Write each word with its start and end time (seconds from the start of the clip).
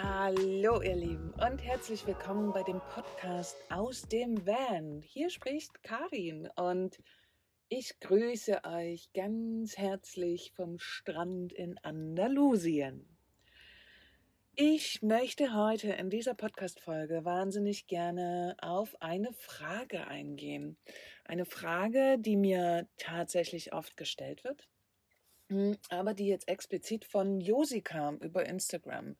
Hallo 0.00 0.80
ihr 0.80 0.94
Lieben 0.94 1.34
und 1.44 1.58
herzlich 1.58 2.06
willkommen 2.06 2.52
bei 2.52 2.62
dem 2.62 2.80
Podcast 2.94 3.56
aus 3.68 4.02
dem 4.02 4.46
Van. 4.46 5.02
Hier 5.02 5.28
spricht 5.28 5.82
Karin 5.82 6.48
und 6.54 7.00
ich 7.68 7.98
grüße 7.98 8.62
euch 8.62 9.12
ganz 9.12 9.76
herzlich 9.76 10.52
vom 10.54 10.78
Strand 10.78 11.52
in 11.52 11.78
Andalusien. 11.78 13.08
Ich 14.54 15.02
möchte 15.02 15.52
heute 15.52 15.88
in 15.94 16.10
dieser 16.10 16.34
Podcast-Folge 16.34 17.24
wahnsinnig 17.24 17.88
gerne 17.88 18.54
auf 18.60 18.94
eine 19.02 19.32
Frage 19.32 20.06
eingehen. 20.06 20.76
Eine 21.24 21.44
Frage, 21.44 22.18
die 22.20 22.36
mir 22.36 22.86
tatsächlich 22.98 23.72
oft 23.72 23.96
gestellt 23.96 24.44
wird, 24.44 24.68
hm, 25.48 25.76
aber 25.88 26.14
die 26.14 26.28
jetzt 26.28 26.46
explizit 26.46 27.04
von 27.04 27.40
Josi 27.40 27.80
kam 27.80 28.18
über 28.18 28.46
Instagram. 28.46 29.16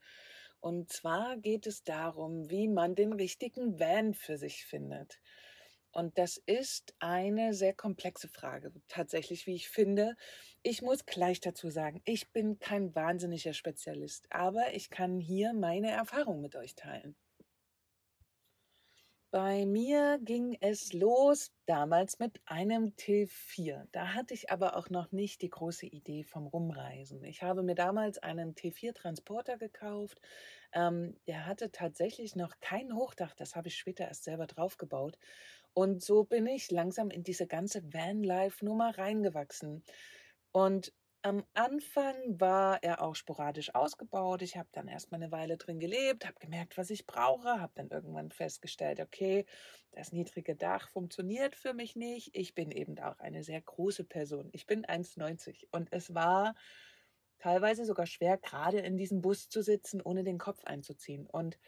Und 0.61 0.91
zwar 0.91 1.37
geht 1.37 1.67
es 1.67 1.85
darum, 1.85 2.51
wie 2.51 2.69
man 2.69 2.95
den 2.95 3.13
richtigen 3.13 3.79
Van 3.79 4.15
für 4.15 4.37
sich 4.37 4.65
findet. 4.65 5.21
Und 5.93 6.19
das 6.19 6.37
ist 6.47 6.95
eine 6.99 7.55
sehr 7.55 7.75
komplexe 7.75 8.29
Frage, 8.29 8.73
tatsächlich, 8.89 9.47
wie 9.47 9.55
ich 9.55 9.69
finde. 9.69 10.17
Ich 10.63 10.83
muss 10.83 11.07
gleich 11.07 11.41
dazu 11.41 11.71
sagen, 11.71 12.03
ich 12.05 12.31
bin 12.33 12.59
kein 12.59 12.95
wahnsinniger 12.95 13.55
Spezialist, 13.55 14.27
aber 14.31 14.75
ich 14.75 14.91
kann 14.91 15.19
hier 15.19 15.55
meine 15.55 15.91
Erfahrung 15.91 16.41
mit 16.41 16.57
euch 16.57 16.75
teilen. 16.75 17.17
Bei 19.31 19.67
mir 19.67 20.19
ging 20.23 20.57
es 20.63 20.95
los 20.95 21.53
damals 21.67 22.19
mit 22.19 22.41
einem 22.47 22.95
T4. 22.97 23.87
Da 23.93 24.15
hatte 24.15 24.33
ich 24.33 24.51
aber 24.51 24.75
auch 24.75 24.89
noch 24.89 25.13
nicht 25.13 25.43
die 25.43 25.51
große 25.51 25.85
Idee 25.85 26.25
vom 26.25 26.47
Rumreisen. 26.47 27.23
Ich 27.25 27.43
habe 27.43 27.63
mir 27.63 27.75
damals 27.75 28.17
einen 28.19 28.55
T4-Transporter 28.55 29.59
gekauft. 29.59 30.19
Ähm, 30.73 31.15
der 31.27 31.45
hatte 31.45 31.71
tatsächlich 31.71 32.37
noch 32.37 32.59
kein 32.61 32.95
Hochdach. 32.95 33.35
Das 33.35 33.55
habe 33.55 33.69
ich 33.69 33.77
später 33.77 34.05
erst 34.09 34.25
selber 34.25 34.47
draufgebaut. 34.47 35.19
Und 35.75 36.03
so 36.03 36.25
bin 36.25 36.47
ich 36.47 36.71
langsam 36.71 37.11
in 37.11 37.23
diese 37.23 37.47
ganze 37.47 37.83
Vanlife-Nummer 37.93 38.97
reingewachsen. 38.97 39.85
Und 40.53 40.95
am 41.23 41.45
Anfang 41.55 42.15
war 42.41 42.83
er 42.83 43.03
auch 43.03 43.15
sporadisch 43.15 43.75
ausgebaut. 43.75 44.43
Ich 44.43 44.57
habe 44.57 44.69
dann 44.73 44.89
erst 44.89 45.11
mal 45.11 45.17
eine 45.17 45.33
Weile 45.33 45.57
drin 45.57 45.81
gelebt, 45.81 46.27
habe 46.27 46.39
gemerkt, 46.39 46.79
was 46.79 46.91
ich 46.91 47.07
brauche, 47.07 47.61
habe 47.61 47.73
dann 47.75 47.89
irgendwann 47.91 48.31
festgestellt, 48.31 49.01
okay, 49.01 49.45
das 49.93 50.13
niedrige 50.13 50.55
Dach 50.57 50.89
funktioniert 50.89 51.57
für 51.57 51.75
mich 51.75 51.97
nicht. 51.97 52.31
Ich 52.35 52.55
bin 52.55 52.71
eben 52.71 52.99
auch 53.01 53.19
eine 53.19 53.43
sehr 53.43 53.61
große 53.61 54.05
Person. 54.05 54.49
Ich 54.53 54.67
bin 54.67 54.85
1,90 54.87 55.67
und 55.73 55.93
es 55.93 56.15
war 56.15 56.55
teilweise 57.39 57.85
sogar 57.85 58.07
schwer, 58.07 58.39
gerade 58.39 58.79
in 58.79 58.97
diesem 58.97 59.21
Bus 59.21 59.49
zu 59.49 59.63
sitzen, 59.63 60.01
ohne 60.01 60.25
den 60.25 60.39
Kopf 60.39 60.65
einzuziehen. 60.65 61.27
Und 61.27 61.59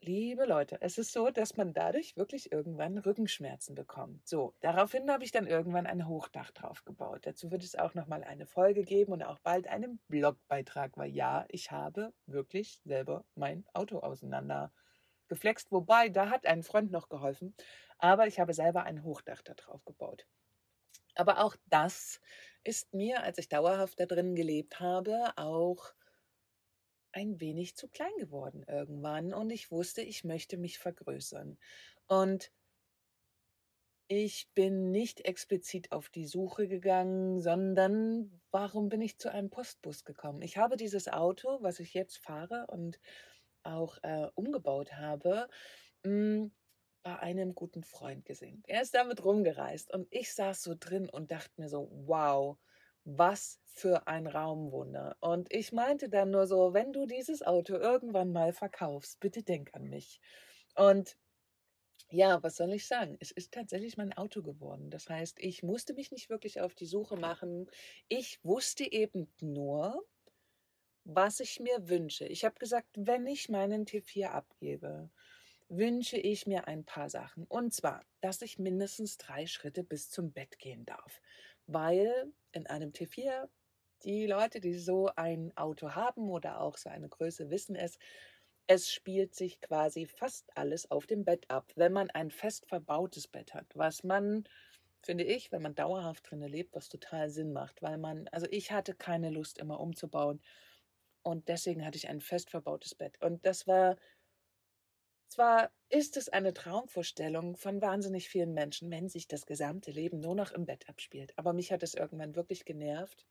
Liebe 0.00 0.44
Leute, 0.46 0.78
es 0.80 0.98
ist 0.98 1.12
so, 1.12 1.30
dass 1.30 1.56
man 1.56 1.72
dadurch 1.72 2.16
wirklich 2.16 2.52
irgendwann 2.52 2.96
Rückenschmerzen 2.98 3.74
bekommt. 3.74 4.26
So, 4.28 4.54
daraufhin 4.60 5.10
habe 5.10 5.24
ich 5.24 5.32
dann 5.32 5.46
irgendwann 5.46 5.86
ein 5.86 6.06
Hochdach 6.06 6.50
drauf 6.52 6.84
gebaut. 6.84 7.26
Dazu 7.26 7.50
wird 7.50 7.64
es 7.64 7.74
auch 7.76 7.94
nochmal 7.94 8.22
eine 8.22 8.46
Folge 8.46 8.84
geben 8.84 9.12
und 9.12 9.22
auch 9.22 9.38
bald 9.40 9.66
einen 9.66 9.98
Blogbeitrag, 10.08 10.96
weil 10.96 11.10
ja, 11.10 11.44
ich 11.48 11.70
habe 11.72 12.12
wirklich 12.26 12.80
selber 12.84 13.24
mein 13.34 13.64
Auto 13.72 13.98
auseinander 13.98 14.72
geflext. 15.28 15.72
Wobei, 15.72 16.08
da 16.08 16.30
hat 16.30 16.46
ein 16.46 16.62
Freund 16.62 16.90
noch 16.92 17.08
geholfen, 17.08 17.54
aber 17.98 18.26
ich 18.26 18.38
habe 18.38 18.54
selber 18.54 18.84
ein 18.84 19.02
Hochdach 19.02 19.42
da 19.42 19.54
drauf 19.54 19.84
gebaut. 19.84 20.26
Aber 21.14 21.42
auch 21.42 21.56
das 21.66 22.20
ist 22.64 22.92
mir, 22.94 23.22
als 23.22 23.38
ich 23.38 23.48
dauerhaft 23.48 23.98
da 23.98 24.06
drin 24.06 24.34
gelebt 24.34 24.78
habe, 24.80 25.32
auch 25.36 25.94
ein 27.16 27.40
wenig 27.40 27.76
zu 27.76 27.88
klein 27.88 28.14
geworden 28.18 28.62
irgendwann 28.68 29.32
und 29.32 29.50
ich 29.50 29.70
wusste, 29.70 30.02
ich 30.02 30.22
möchte 30.22 30.58
mich 30.58 30.78
vergrößern. 30.78 31.58
Und 32.06 32.52
ich 34.08 34.48
bin 34.54 34.92
nicht 34.92 35.24
explizit 35.24 35.90
auf 35.92 36.10
die 36.10 36.26
Suche 36.26 36.68
gegangen, 36.68 37.40
sondern 37.40 38.40
warum 38.50 38.88
bin 38.88 39.00
ich 39.00 39.18
zu 39.18 39.32
einem 39.32 39.50
Postbus 39.50 40.04
gekommen? 40.04 40.42
Ich 40.42 40.58
habe 40.58 40.76
dieses 40.76 41.08
Auto, 41.08 41.58
was 41.62 41.80
ich 41.80 41.94
jetzt 41.94 42.18
fahre 42.18 42.66
und 42.68 43.00
auch 43.64 43.98
äh, 44.02 44.28
umgebaut 44.34 44.92
habe, 44.92 45.48
hm, 46.04 46.52
bei 47.02 47.18
einem 47.18 47.54
guten 47.54 47.82
Freund 47.82 48.24
gesehen. 48.26 48.62
Er 48.66 48.82
ist 48.82 48.94
damit 48.94 49.24
rumgereist 49.24 49.92
und 49.92 50.06
ich 50.10 50.34
saß 50.34 50.62
so 50.62 50.74
drin 50.78 51.08
und 51.08 51.32
dachte 51.32 51.60
mir 51.60 51.68
so, 51.68 51.88
wow, 51.90 52.58
was 53.06 53.60
für 53.64 54.08
ein 54.08 54.26
Raumwunder. 54.26 55.16
Und 55.20 55.52
ich 55.52 55.72
meinte 55.72 56.08
dann 56.08 56.30
nur 56.30 56.46
so, 56.46 56.74
wenn 56.74 56.92
du 56.92 57.06
dieses 57.06 57.42
Auto 57.42 57.74
irgendwann 57.74 58.32
mal 58.32 58.52
verkaufst, 58.52 59.20
bitte 59.20 59.42
denk 59.42 59.74
an 59.74 59.84
mich. 59.84 60.20
Und 60.74 61.16
ja, 62.10 62.42
was 62.42 62.56
soll 62.56 62.72
ich 62.72 62.86
sagen? 62.86 63.16
Es 63.20 63.30
ist 63.30 63.52
tatsächlich 63.52 63.96
mein 63.96 64.12
Auto 64.12 64.42
geworden. 64.42 64.90
Das 64.90 65.08
heißt, 65.08 65.38
ich 65.40 65.62
musste 65.62 65.94
mich 65.94 66.10
nicht 66.10 66.30
wirklich 66.30 66.60
auf 66.60 66.74
die 66.74 66.86
Suche 66.86 67.16
machen. 67.16 67.68
Ich 68.08 68.44
wusste 68.44 68.90
eben 68.90 69.32
nur, 69.40 70.04
was 71.04 71.40
ich 71.40 71.60
mir 71.60 71.88
wünsche. 71.88 72.26
Ich 72.26 72.44
habe 72.44 72.58
gesagt, 72.58 72.88
wenn 72.96 73.26
ich 73.26 73.48
meinen 73.48 73.86
T4 73.86 74.28
abgebe, 74.28 75.10
wünsche 75.68 76.16
ich 76.16 76.46
mir 76.46 76.66
ein 76.68 76.84
paar 76.84 77.10
Sachen. 77.10 77.44
Und 77.44 77.74
zwar, 77.74 78.04
dass 78.20 78.42
ich 78.42 78.58
mindestens 78.58 79.16
drei 79.16 79.46
Schritte 79.46 79.84
bis 79.84 80.10
zum 80.10 80.32
Bett 80.32 80.58
gehen 80.58 80.84
darf. 80.86 81.20
Weil 81.66 82.32
in 82.52 82.66
einem 82.66 82.92
T4 82.92 83.48
die 84.04 84.26
Leute, 84.26 84.60
die 84.60 84.74
so 84.74 85.10
ein 85.16 85.56
Auto 85.56 85.94
haben 85.94 86.30
oder 86.30 86.60
auch 86.60 86.76
so 86.76 86.90
eine 86.90 87.08
Größe 87.08 87.50
wissen 87.50 87.76
es, 87.76 87.98
es 88.66 88.90
spielt 88.90 89.34
sich 89.34 89.60
quasi 89.60 90.06
fast 90.06 90.56
alles 90.56 90.90
auf 90.90 91.06
dem 91.06 91.24
Bett 91.24 91.48
ab, 91.50 91.72
wenn 91.76 91.92
man 91.92 92.10
ein 92.10 92.30
fest 92.30 92.66
verbautes 92.68 93.28
Bett 93.28 93.54
hat, 93.54 93.66
was 93.74 94.02
man, 94.02 94.44
finde 95.02 95.24
ich, 95.24 95.52
wenn 95.52 95.62
man 95.62 95.74
dauerhaft 95.74 96.30
drin 96.30 96.40
lebt, 96.42 96.74
was 96.74 96.88
total 96.88 97.30
Sinn 97.30 97.52
macht, 97.52 97.82
weil 97.82 97.98
man, 97.98 98.28
also 98.32 98.46
ich 98.50 98.72
hatte 98.72 98.94
keine 98.94 99.30
Lust 99.30 99.58
immer 99.58 99.78
umzubauen 99.80 100.40
und 101.22 101.48
deswegen 101.48 101.84
hatte 101.84 101.96
ich 101.98 102.08
ein 102.08 102.20
fest 102.20 102.50
verbautes 102.50 102.94
Bett. 102.94 103.20
Und 103.20 103.46
das 103.46 103.66
war 103.66 103.96
zwar 105.28 105.70
ist 105.88 106.16
es 106.16 106.28
eine 106.28 106.52
Traumvorstellung 106.52 107.56
von 107.56 107.80
wahnsinnig 107.80 108.28
vielen 108.28 108.52
Menschen, 108.52 108.90
wenn 108.90 109.08
sich 109.08 109.28
das 109.28 109.46
gesamte 109.46 109.90
Leben 109.90 110.20
nur 110.20 110.34
noch 110.34 110.52
im 110.52 110.66
Bett 110.66 110.88
abspielt. 110.88 111.32
Aber 111.36 111.52
mich 111.52 111.72
hat 111.72 111.82
es 111.82 111.94
irgendwann 111.94 112.34
wirklich 112.34 112.64
genervt. 112.64 113.26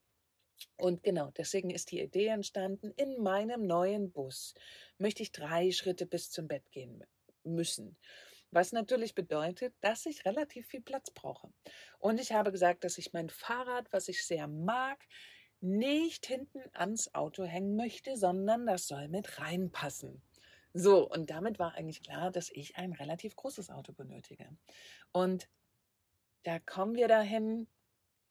Und 0.78 1.04
genau, 1.04 1.32
deswegen 1.32 1.70
ist 1.70 1.92
die 1.92 2.02
Idee 2.02 2.28
entstanden, 2.28 2.92
in 2.96 3.22
meinem 3.22 3.66
neuen 3.68 4.12
Bus 4.12 4.54
möchte 4.98 5.24
ich 5.24 5.32
drei 5.32 5.72
Schritte 5.72 6.06
bis 6.06 6.32
zum 6.32 6.48
Bett 6.48 6.72
gehen 6.72 7.04
müssen. 7.44 7.98
Was 8.52 8.72
natürlich 8.72 9.16
bedeutet, 9.16 9.74
dass 9.82 10.06
ich 10.06 10.24
relativ 10.24 10.68
viel 10.68 10.82
Platz 10.82 11.12
brauche. 11.12 11.52
Und 12.00 12.22
ich 12.22 12.32
habe 12.32 12.52
gesagt, 12.54 12.86
dass 12.86 12.98
ich 12.98 13.12
mein 13.12 13.30
Fahrrad, 13.30 13.92
was 13.92 14.08
ich 14.08 14.26
sehr 14.26 14.48
mag, 14.48 15.06
nicht 15.60 16.26
hinten 16.26 16.62
ans 16.74 17.14
Auto 17.14 17.44
hängen 17.44 17.76
möchte, 17.76 18.16
sondern 18.16 18.66
das 18.66 18.88
soll 18.88 19.08
mit 19.10 19.40
reinpassen. 19.40 20.22
So, 20.78 21.10
und 21.10 21.30
damit 21.30 21.58
war 21.58 21.76
eigentlich 21.76 22.04
klar, 22.04 22.32
dass 22.32 22.50
ich 22.50 22.76
ein 22.76 22.92
relativ 22.92 23.38
großes 23.38 23.70
Auto 23.70 23.94
benötige. 23.94 24.50
Und 25.14 25.48
da 26.44 26.60
kommen 26.60 26.96
wir 26.96 27.08
dahin, 27.08 27.70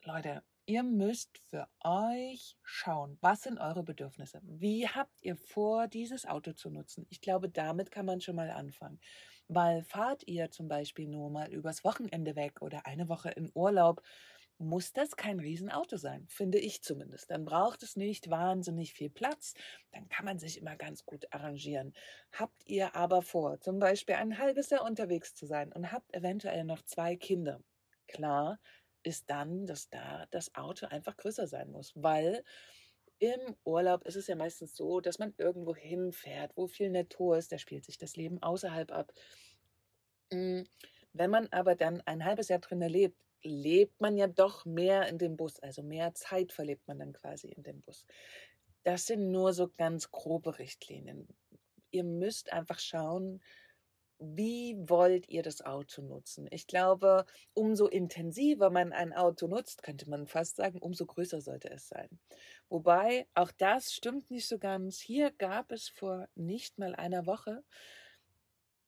Leute, 0.04 0.42
ihr 0.66 0.82
müsst 0.82 1.38
für 1.46 1.66
euch 1.80 2.58
schauen, 2.62 3.16
was 3.22 3.44
sind 3.44 3.58
eure 3.58 3.82
Bedürfnisse? 3.82 4.40
Wie 4.44 4.86
habt 4.86 5.22
ihr 5.22 5.36
vor, 5.36 5.88
dieses 5.88 6.26
Auto 6.26 6.52
zu 6.52 6.68
nutzen? 6.68 7.06
Ich 7.08 7.22
glaube, 7.22 7.48
damit 7.48 7.90
kann 7.90 8.04
man 8.04 8.20
schon 8.20 8.36
mal 8.36 8.50
anfangen. 8.50 9.00
Weil 9.48 9.82
fahrt 9.82 10.26
ihr 10.26 10.50
zum 10.50 10.68
Beispiel 10.68 11.08
nur 11.08 11.30
mal 11.30 11.50
übers 11.50 11.82
Wochenende 11.82 12.36
weg 12.36 12.60
oder 12.60 12.84
eine 12.84 13.08
Woche 13.08 13.30
in 13.30 13.50
Urlaub, 13.54 14.02
muss 14.58 14.92
das 14.92 15.16
kein 15.16 15.40
Riesenauto 15.40 15.96
sein, 15.96 16.26
finde 16.28 16.58
ich 16.58 16.82
zumindest. 16.82 17.30
Dann 17.30 17.44
braucht 17.44 17.82
es 17.82 17.96
nicht 17.96 18.30
wahnsinnig 18.30 18.94
viel 18.94 19.10
Platz, 19.10 19.54
dann 19.92 20.08
kann 20.08 20.24
man 20.24 20.38
sich 20.38 20.58
immer 20.58 20.76
ganz 20.76 21.04
gut 21.04 21.26
arrangieren. 21.32 21.92
Habt 22.32 22.66
ihr 22.66 22.94
aber 22.94 23.22
vor, 23.22 23.60
zum 23.60 23.78
Beispiel 23.78 24.14
ein 24.14 24.38
halbes 24.38 24.70
Jahr 24.70 24.84
unterwegs 24.84 25.34
zu 25.34 25.46
sein 25.46 25.72
und 25.72 25.92
habt 25.92 26.14
eventuell 26.14 26.64
noch 26.64 26.82
zwei 26.82 27.16
Kinder, 27.16 27.60
klar 28.06 28.58
ist 29.02 29.28
dann, 29.28 29.66
dass 29.66 29.90
da 29.90 30.26
das 30.30 30.54
Auto 30.54 30.86
einfach 30.86 31.16
größer 31.16 31.46
sein 31.46 31.70
muss, 31.70 31.92
weil 31.94 32.42
im 33.18 33.56
Urlaub 33.64 34.04
ist 34.06 34.16
es 34.16 34.26
ja 34.26 34.34
meistens 34.34 34.74
so, 34.76 35.00
dass 35.00 35.18
man 35.18 35.34
irgendwo 35.38 35.74
hinfährt, 35.74 36.52
wo 36.56 36.66
viel 36.66 36.90
Natur 36.90 37.36
ist, 37.38 37.52
da 37.52 37.58
spielt 37.58 37.84
sich 37.84 37.98
das 37.98 38.16
Leben 38.16 38.42
außerhalb 38.42 38.90
ab. 38.90 39.12
Hm, 40.32 40.66
wenn 41.12 41.30
man 41.30 41.48
aber 41.52 41.76
dann 41.76 42.00
ein 42.02 42.24
halbes 42.24 42.48
Jahr 42.48 42.58
drin 42.58 42.80
lebt, 42.80 43.16
lebt 43.44 44.00
man 44.00 44.16
ja 44.16 44.26
doch 44.26 44.64
mehr 44.64 45.08
in 45.08 45.18
dem 45.18 45.36
Bus, 45.36 45.60
also 45.60 45.82
mehr 45.82 46.14
Zeit 46.14 46.52
verlebt 46.52 46.86
man 46.88 46.98
dann 46.98 47.12
quasi 47.12 47.48
in 47.48 47.62
dem 47.62 47.80
Bus. 47.82 48.06
Das 48.82 49.06
sind 49.06 49.30
nur 49.30 49.52
so 49.52 49.70
ganz 49.76 50.10
grobe 50.10 50.58
Richtlinien. 50.58 51.28
Ihr 51.90 52.04
müsst 52.04 52.52
einfach 52.52 52.78
schauen, 52.78 53.40
wie 54.18 54.76
wollt 54.88 55.28
ihr 55.28 55.42
das 55.42 55.62
Auto 55.62 56.02
nutzen? 56.02 56.46
Ich 56.50 56.66
glaube, 56.66 57.26
umso 57.52 57.86
intensiver 57.86 58.70
man 58.70 58.92
ein 58.92 59.12
Auto 59.12 59.46
nutzt, 59.46 59.82
könnte 59.82 60.08
man 60.08 60.26
fast 60.26 60.56
sagen, 60.56 60.78
umso 60.78 61.06
größer 61.06 61.40
sollte 61.40 61.70
es 61.70 61.88
sein. 61.88 62.08
Wobei, 62.68 63.26
auch 63.34 63.50
das 63.52 63.92
stimmt 63.92 64.30
nicht 64.30 64.46
so 64.46 64.58
ganz. 64.58 64.98
Hier 65.00 65.30
gab 65.32 65.72
es 65.72 65.88
vor 65.88 66.28
nicht 66.34 66.78
mal 66.78 66.94
einer 66.94 67.26
Woche 67.26 67.62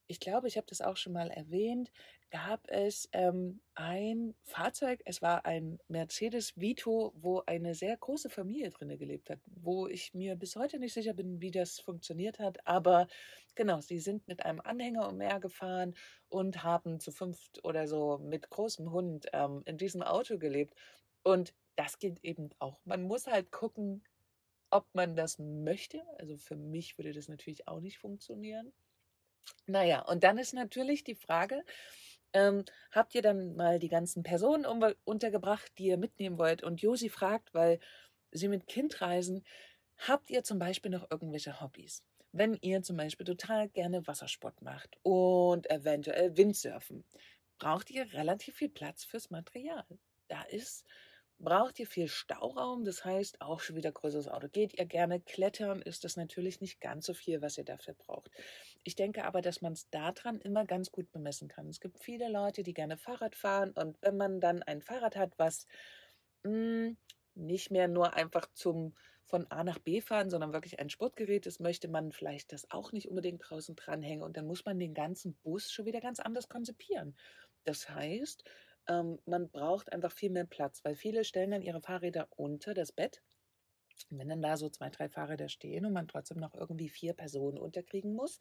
ich 0.08 0.20
glaube, 0.20 0.48
ich 0.48 0.56
habe 0.56 0.66
das 0.68 0.80
auch 0.80 0.96
schon 0.96 1.12
mal 1.12 1.30
erwähnt, 1.30 1.90
gab 2.30 2.68
es 2.68 3.08
ähm, 3.12 3.60
ein 3.74 4.34
Fahrzeug, 4.42 5.00
es 5.04 5.22
war 5.22 5.46
ein 5.46 5.78
Mercedes 5.88 6.56
Vito, 6.56 7.12
wo 7.16 7.42
eine 7.46 7.74
sehr 7.74 7.96
große 7.96 8.30
Familie 8.30 8.70
drin 8.70 8.96
gelebt 8.98 9.30
hat, 9.30 9.40
wo 9.46 9.86
ich 9.86 10.12
mir 10.14 10.36
bis 10.36 10.56
heute 10.56 10.78
nicht 10.78 10.94
sicher 10.94 11.14
bin, 11.14 11.40
wie 11.40 11.50
das 11.50 11.78
funktioniert 11.78 12.38
hat. 12.38 12.66
Aber 12.66 13.06
genau, 13.54 13.80
sie 13.80 13.98
sind 14.00 14.26
mit 14.28 14.44
einem 14.44 14.60
Anhänger 14.60 15.08
umhergefahren 15.08 15.94
und 16.28 16.62
haben 16.64 17.00
zu 17.00 17.12
fünft 17.12 17.64
oder 17.64 17.86
so 17.86 18.18
mit 18.18 18.50
großem 18.50 18.90
Hund 18.90 19.26
ähm, 19.32 19.62
in 19.64 19.78
diesem 19.78 20.02
Auto 20.02 20.38
gelebt. 20.38 20.74
Und 21.22 21.54
das 21.76 21.98
geht 21.98 22.22
eben 22.24 22.50
auch. 22.58 22.78
Man 22.84 23.02
muss 23.02 23.26
halt 23.26 23.52
gucken, 23.52 24.02
ob 24.70 24.86
man 24.94 25.16
das 25.16 25.38
möchte. 25.38 26.02
Also 26.18 26.36
für 26.36 26.56
mich 26.56 26.98
würde 26.98 27.12
das 27.12 27.28
natürlich 27.28 27.68
auch 27.68 27.80
nicht 27.80 27.98
funktionieren. 27.98 28.72
Naja, 29.66 30.00
und 30.02 30.24
dann 30.24 30.38
ist 30.38 30.54
natürlich 30.54 31.04
die 31.04 31.14
Frage, 31.14 31.64
ähm, 32.32 32.64
habt 32.90 33.14
ihr 33.14 33.22
dann 33.22 33.56
mal 33.56 33.78
die 33.78 33.88
ganzen 33.88 34.22
Personen 34.22 34.66
untergebracht, 35.04 35.72
die 35.78 35.86
ihr 35.86 35.96
mitnehmen 35.96 36.38
wollt? 36.38 36.62
Und 36.62 36.82
Josi 36.82 37.08
fragt, 37.08 37.54
weil 37.54 37.80
sie 38.30 38.48
mit 38.48 38.66
Kind 38.66 39.00
reisen, 39.00 39.44
habt 39.96 40.30
ihr 40.30 40.44
zum 40.44 40.58
Beispiel 40.58 40.90
noch 40.90 41.10
irgendwelche 41.10 41.60
Hobbys? 41.60 42.02
Wenn 42.32 42.54
ihr 42.60 42.82
zum 42.82 42.96
Beispiel 42.96 43.24
total 43.24 43.68
gerne 43.68 44.06
Wassersport 44.06 44.60
macht 44.60 44.98
und 45.02 45.70
eventuell 45.70 46.36
Windsurfen, 46.36 47.04
braucht 47.58 47.90
ihr 47.90 48.12
relativ 48.12 48.56
viel 48.56 48.68
Platz 48.68 49.04
fürs 49.04 49.30
Material. 49.30 49.86
Da 50.28 50.42
ist 50.42 50.84
braucht 51.38 51.78
ihr 51.78 51.86
viel 51.86 52.08
Stauraum, 52.08 52.84
das 52.84 53.04
heißt 53.04 53.40
auch 53.40 53.60
schon 53.60 53.76
wieder 53.76 53.92
größeres 53.92 54.28
Auto. 54.28 54.48
Geht 54.48 54.74
ihr 54.78 54.86
gerne 54.86 55.20
klettern, 55.20 55.82
ist 55.82 56.04
das 56.04 56.16
natürlich 56.16 56.60
nicht 56.60 56.80
ganz 56.80 57.06
so 57.06 57.14
viel, 57.14 57.42
was 57.42 57.58
ihr 57.58 57.64
dafür 57.64 57.94
braucht. 57.94 58.30
Ich 58.84 58.96
denke 58.96 59.24
aber, 59.24 59.42
dass 59.42 59.60
man 59.60 59.74
es 59.74 59.88
daran 59.90 60.40
immer 60.40 60.64
ganz 60.64 60.90
gut 60.90 61.10
bemessen 61.12 61.48
kann. 61.48 61.68
Es 61.68 61.80
gibt 61.80 61.98
viele 61.98 62.30
Leute, 62.30 62.62
die 62.62 62.74
gerne 62.74 62.96
Fahrrad 62.96 63.34
fahren 63.34 63.72
und 63.72 64.00
wenn 64.00 64.16
man 64.16 64.40
dann 64.40 64.62
ein 64.62 64.80
Fahrrad 64.80 65.16
hat, 65.16 65.38
was 65.38 65.66
mh, 66.44 66.50
hm, 66.50 66.96
nicht 67.34 67.70
mehr 67.70 67.88
nur 67.88 68.14
einfach 68.14 68.48
zum 68.54 68.94
von 69.26 69.50
A 69.50 69.64
nach 69.64 69.80
B 69.80 70.00
fahren, 70.00 70.30
sondern 70.30 70.52
wirklich 70.52 70.78
ein 70.78 70.88
Sportgerät 70.88 71.46
ist, 71.46 71.60
möchte 71.60 71.88
man 71.88 72.12
vielleicht 72.12 72.52
das 72.52 72.70
auch 72.70 72.92
nicht 72.92 73.08
unbedingt 73.08 73.42
draußen 73.44 73.74
dranhängen 73.74 74.22
und 74.22 74.36
dann 74.36 74.46
muss 74.46 74.64
man 74.64 74.78
den 74.78 74.94
ganzen 74.94 75.34
Bus 75.42 75.70
schon 75.70 75.84
wieder 75.84 76.00
ganz 76.00 76.20
anders 76.20 76.48
konzipieren. 76.48 77.16
Das 77.64 77.90
heißt, 77.90 78.44
ähm, 78.88 79.18
man 79.26 79.50
braucht 79.50 79.92
einfach 79.92 80.12
viel 80.12 80.30
mehr 80.30 80.44
Platz, 80.44 80.84
weil 80.84 80.94
viele 80.94 81.24
stellen 81.24 81.50
dann 81.50 81.62
ihre 81.62 81.80
Fahrräder 81.80 82.28
unter 82.36 82.74
das 82.74 82.92
Bett. 82.92 83.22
Und 84.10 84.18
wenn 84.18 84.28
dann 84.28 84.42
da 84.42 84.56
so 84.56 84.68
zwei, 84.68 84.90
drei 84.90 85.08
Fahrräder 85.08 85.48
stehen 85.48 85.86
und 85.86 85.92
man 85.92 86.08
trotzdem 86.08 86.38
noch 86.38 86.54
irgendwie 86.54 86.88
vier 86.88 87.14
Personen 87.14 87.58
unterkriegen 87.58 88.12
muss, 88.12 88.38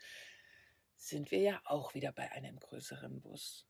sind 0.98 1.32
wir 1.32 1.40
ja 1.40 1.62
auch 1.66 1.94
wieder 1.94 2.12
bei 2.12 2.32
einem 2.32 2.60
größeren 2.60 3.22
Bus. 3.22 3.66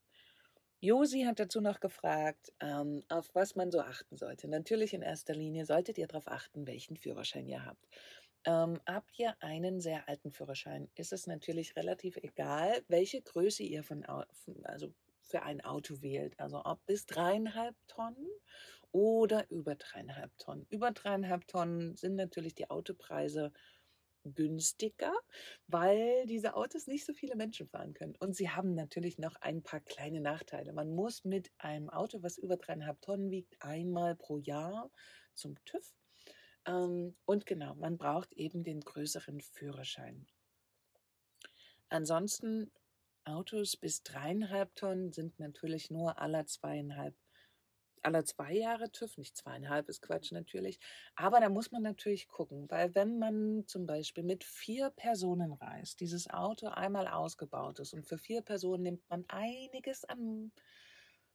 Josi 0.81 1.23
hat 1.23 1.39
dazu 1.39 1.61
noch 1.61 1.79
gefragt, 1.79 2.53
ähm, 2.59 3.03
auf 3.09 3.33
was 3.33 3.55
man 3.55 3.71
so 3.71 3.79
achten 3.79 4.17
sollte. 4.17 4.47
Natürlich 4.47 4.93
in 4.93 5.01
erster 5.01 5.33
Linie 5.33 5.65
solltet 5.65 5.97
ihr 5.97 6.07
darauf 6.07 6.27
achten, 6.27 6.67
welchen 6.67 6.97
Führerschein 6.97 7.47
ihr 7.47 7.65
habt. 7.65 7.87
Ähm, 8.45 8.79
habt 8.85 9.17
ihr 9.17 9.35
einen 9.41 9.81
sehr 9.81 10.07
alten 10.07 10.31
Führerschein, 10.31 10.87
ist 10.93 11.13
es 11.13 11.25
natürlich 11.25 11.75
relativ 11.75 12.17
egal, 12.17 12.83
welche 12.87 13.21
Größe 13.21 13.63
ihr 13.63 13.83
von, 13.83 14.05
also 14.63 14.93
für 15.25 15.43
ein 15.43 15.61
Auto 15.61 16.01
wählt. 16.01 16.39
Also 16.39 16.61
ob 16.63 16.85
bis 16.85 17.05
dreieinhalb 17.05 17.75
Tonnen 17.87 18.27
oder 18.91 19.49
über 19.49 19.75
dreieinhalb 19.75 20.37
Tonnen. 20.37 20.65
Über 20.69 20.91
dreieinhalb 20.91 21.47
Tonnen 21.47 21.95
sind 21.95 22.15
natürlich 22.15 22.55
die 22.55 22.69
Autopreise 22.69 23.51
günstiger, 24.23 25.13
weil 25.67 26.25
diese 26.25 26.55
Autos 26.55 26.87
nicht 26.87 27.05
so 27.05 27.13
viele 27.13 27.35
Menschen 27.35 27.67
fahren 27.67 27.93
können. 27.93 28.15
Und 28.15 28.35
sie 28.35 28.49
haben 28.49 28.73
natürlich 28.73 29.19
noch 29.19 29.35
ein 29.41 29.61
paar 29.61 29.81
kleine 29.81 30.21
Nachteile. 30.21 30.73
Man 30.73 30.95
muss 30.95 31.23
mit 31.23 31.51
einem 31.57 31.89
Auto, 31.89 32.23
was 32.23 32.37
über 32.37 32.57
dreieinhalb 32.57 33.01
Tonnen 33.01 33.29
wiegt, 33.29 33.55
einmal 33.59 34.15
pro 34.15 34.37
Jahr 34.37 34.89
zum 35.35 35.55
TÜV. 35.65 35.93
Ähm, 36.65 37.15
und 37.25 37.45
genau, 37.45 37.75
man 37.75 37.97
braucht 37.97 38.33
eben 38.33 38.63
den 38.63 38.81
größeren 38.81 39.41
Führerschein. 39.41 40.25
Ansonsten 41.89 42.71
Autos 43.25 43.77
bis 43.77 44.03
dreieinhalb 44.03 44.75
Tonnen 44.75 45.11
sind 45.11 45.39
natürlich 45.39 45.91
nur 45.91 46.19
aller 46.19 46.45
zweieinhalb, 46.45 47.15
aller 48.03 48.25
zwei 48.25 48.53
Jahre 48.53 48.91
TÜV, 48.91 49.17
nicht 49.17 49.35
zweieinhalb 49.37 49.89
ist 49.89 50.01
Quatsch 50.01 50.31
natürlich. 50.31 50.79
Aber 51.15 51.39
da 51.39 51.49
muss 51.49 51.71
man 51.71 51.81
natürlich 51.83 52.27
gucken, 52.27 52.69
weil 52.69 52.95
wenn 52.95 53.19
man 53.19 53.65
zum 53.67 53.85
Beispiel 53.87 54.23
mit 54.23 54.43
vier 54.43 54.91
Personen 54.91 55.53
reist, 55.53 55.99
dieses 55.99 56.29
Auto 56.29 56.67
einmal 56.67 57.07
ausgebaut 57.07 57.79
ist 57.79 57.93
und 57.93 58.05
für 58.05 58.17
vier 58.17 58.41
Personen 58.41 58.83
nimmt 58.83 59.09
man 59.09 59.25
einiges 59.29 60.05
an 60.05 60.51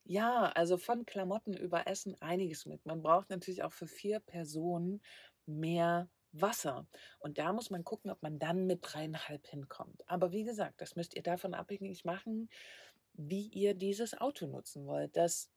ja, 0.04 0.50
also 0.52 0.76
von 0.76 1.06
Klamotten 1.06 1.54
über 1.54 1.86
Essen 1.86 2.20
einiges 2.20 2.66
mit. 2.66 2.84
Man 2.86 3.02
braucht 3.02 3.30
natürlich 3.30 3.62
auch 3.62 3.72
für 3.72 3.86
vier 3.86 4.20
Personen 4.20 5.02
mehr 5.46 6.08
Wasser. 6.32 6.86
Und 7.18 7.38
da 7.38 7.52
muss 7.52 7.70
man 7.70 7.84
gucken, 7.84 8.10
ob 8.10 8.22
man 8.22 8.38
dann 8.38 8.66
mit 8.66 8.80
dreieinhalb 8.82 9.46
hinkommt. 9.46 10.08
Aber 10.08 10.32
wie 10.32 10.44
gesagt, 10.44 10.80
das 10.80 10.96
müsst 10.96 11.14
ihr 11.14 11.22
davon 11.22 11.54
abhängig 11.54 12.04
machen, 12.04 12.48
wie 13.14 13.48
ihr 13.48 13.74
dieses 13.74 14.18
Auto 14.18 14.46
nutzen 14.46 14.86
wollt. 14.86 15.16
Das, 15.16 15.50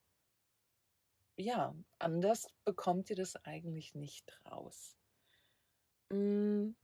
ja, 1.36 1.74
anders 1.98 2.48
bekommt 2.64 3.10
ihr 3.10 3.16
das 3.16 3.36
eigentlich 3.44 3.94
nicht 3.94 4.40
raus. 4.50 4.96
Hm, 6.10 6.76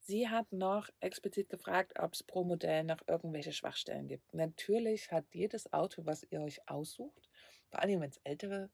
sie 0.00 0.28
hat 0.28 0.52
noch 0.52 0.88
explizit 1.00 1.48
gefragt, 1.48 1.98
ob 1.98 2.14
es 2.14 2.22
pro 2.22 2.44
Modell 2.44 2.84
noch 2.84 3.00
irgendwelche 3.06 3.52
Schwachstellen 3.52 4.08
gibt. 4.08 4.32
Natürlich 4.34 5.10
hat 5.12 5.26
jedes 5.32 5.72
Auto, 5.72 6.06
was 6.06 6.24
ihr 6.30 6.40
euch 6.40 6.68
aussucht, 6.68 7.28
vor 7.70 7.80
allem 7.80 8.00
wenn 8.00 8.10
es 8.10 8.20
ältere 8.24 8.70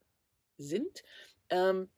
sind, 0.59 1.03
ähm, 1.51 1.91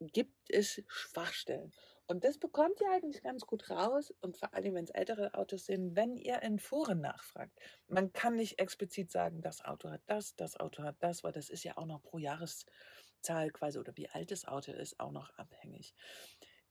gibt 0.00 0.36
es 0.48 0.82
Schwachstellen. 0.88 1.72
Und 2.08 2.22
das 2.22 2.38
bekommt 2.38 2.80
ihr 2.80 2.90
eigentlich 2.92 3.22
ganz 3.22 3.46
gut 3.46 3.68
raus 3.68 4.14
und 4.20 4.36
vor 4.36 4.54
allem, 4.54 4.74
wenn 4.74 4.84
es 4.84 4.90
ältere 4.90 5.34
Autos 5.34 5.66
sind, 5.66 5.96
wenn 5.96 6.16
ihr 6.16 6.40
in 6.42 6.60
Foren 6.60 7.00
nachfragt. 7.00 7.58
Man 7.88 8.12
kann 8.12 8.36
nicht 8.36 8.60
explizit 8.60 9.10
sagen, 9.10 9.40
das 9.40 9.64
Auto 9.64 9.90
hat 9.90 10.02
das, 10.06 10.36
das 10.36 10.56
Auto 10.56 10.84
hat 10.84 10.96
das, 11.00 11.24
weil 11.24 11.32
das 11.32 11.50
ist 11.50 11.64
ja 11.64 11.76
auch 11.76 11.86
noch 11.86 12.02
pro 12.02 12.18
Jahreszahl 12.18 13.50
quasi 13.50 13.78
oder 13.78 13.96
wie 13.96 14.08
alt 14.08 14.30
das 14.30 14.44
Auto 14.44 14.70
ist, 14.70 15.00
auch 15.00 15.10
noch 15.10 15.30
abhängig. 15.36 15.94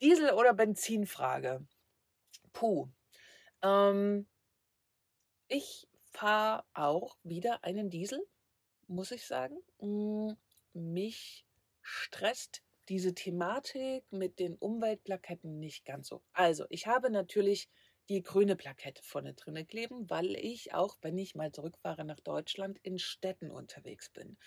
Diesel- 0.02 0.34
oder 0.34 0.54
Benzinfrage. 0.54 1.68
Puh. 2.54 2.88
Ähm, 3.62 4.28
ich 5.50 5.90
fahre 6.12 6.64
auch 6.74 7.18
wieder 7.24 7.64
einen 7.66 7.90
Diesel, 7.90 8.26
muss 8.88 9.12
ich 9.12 9.28
sagen. 9.28 9.58
Hm, 9.80 10.38
mich 10.74 11.46
stresst 11.82 12.65
diese 12.90 13.14
Thematik 13.14 14.04
mit 14.12 14.40
den 14.40 14.56
Umweltplaketten 14.56 15.60
nicht 15.60 15.86
ganz 15.86 16.08
so. 16.08 16.22
Also, 16.34 16.66
ich 16.70 16.88
habe 16.88 17.10
natürlich 17.10 17.70
die 18.10 18.22
grüne 18.22 18.56
Plakette 18.56 19.02
vorne 19.04 19.34
drinne 19.34 19.66
kleben, 19.66 20.10
weil 20.10 20.36
ich 20.36 20.74
auch, 20.74 20.98
wenn 21.02 21.18
ich 21.18 21.36
mal 21.36 21.52
zurückfahre 21.52 22.06
nach 22.06 22.20
Deutschland, 22.20 22.80
in 22.84 23.00
Städten 23.00 23.50
unterwegs 23.52 24.10
bin. 24.10 24.38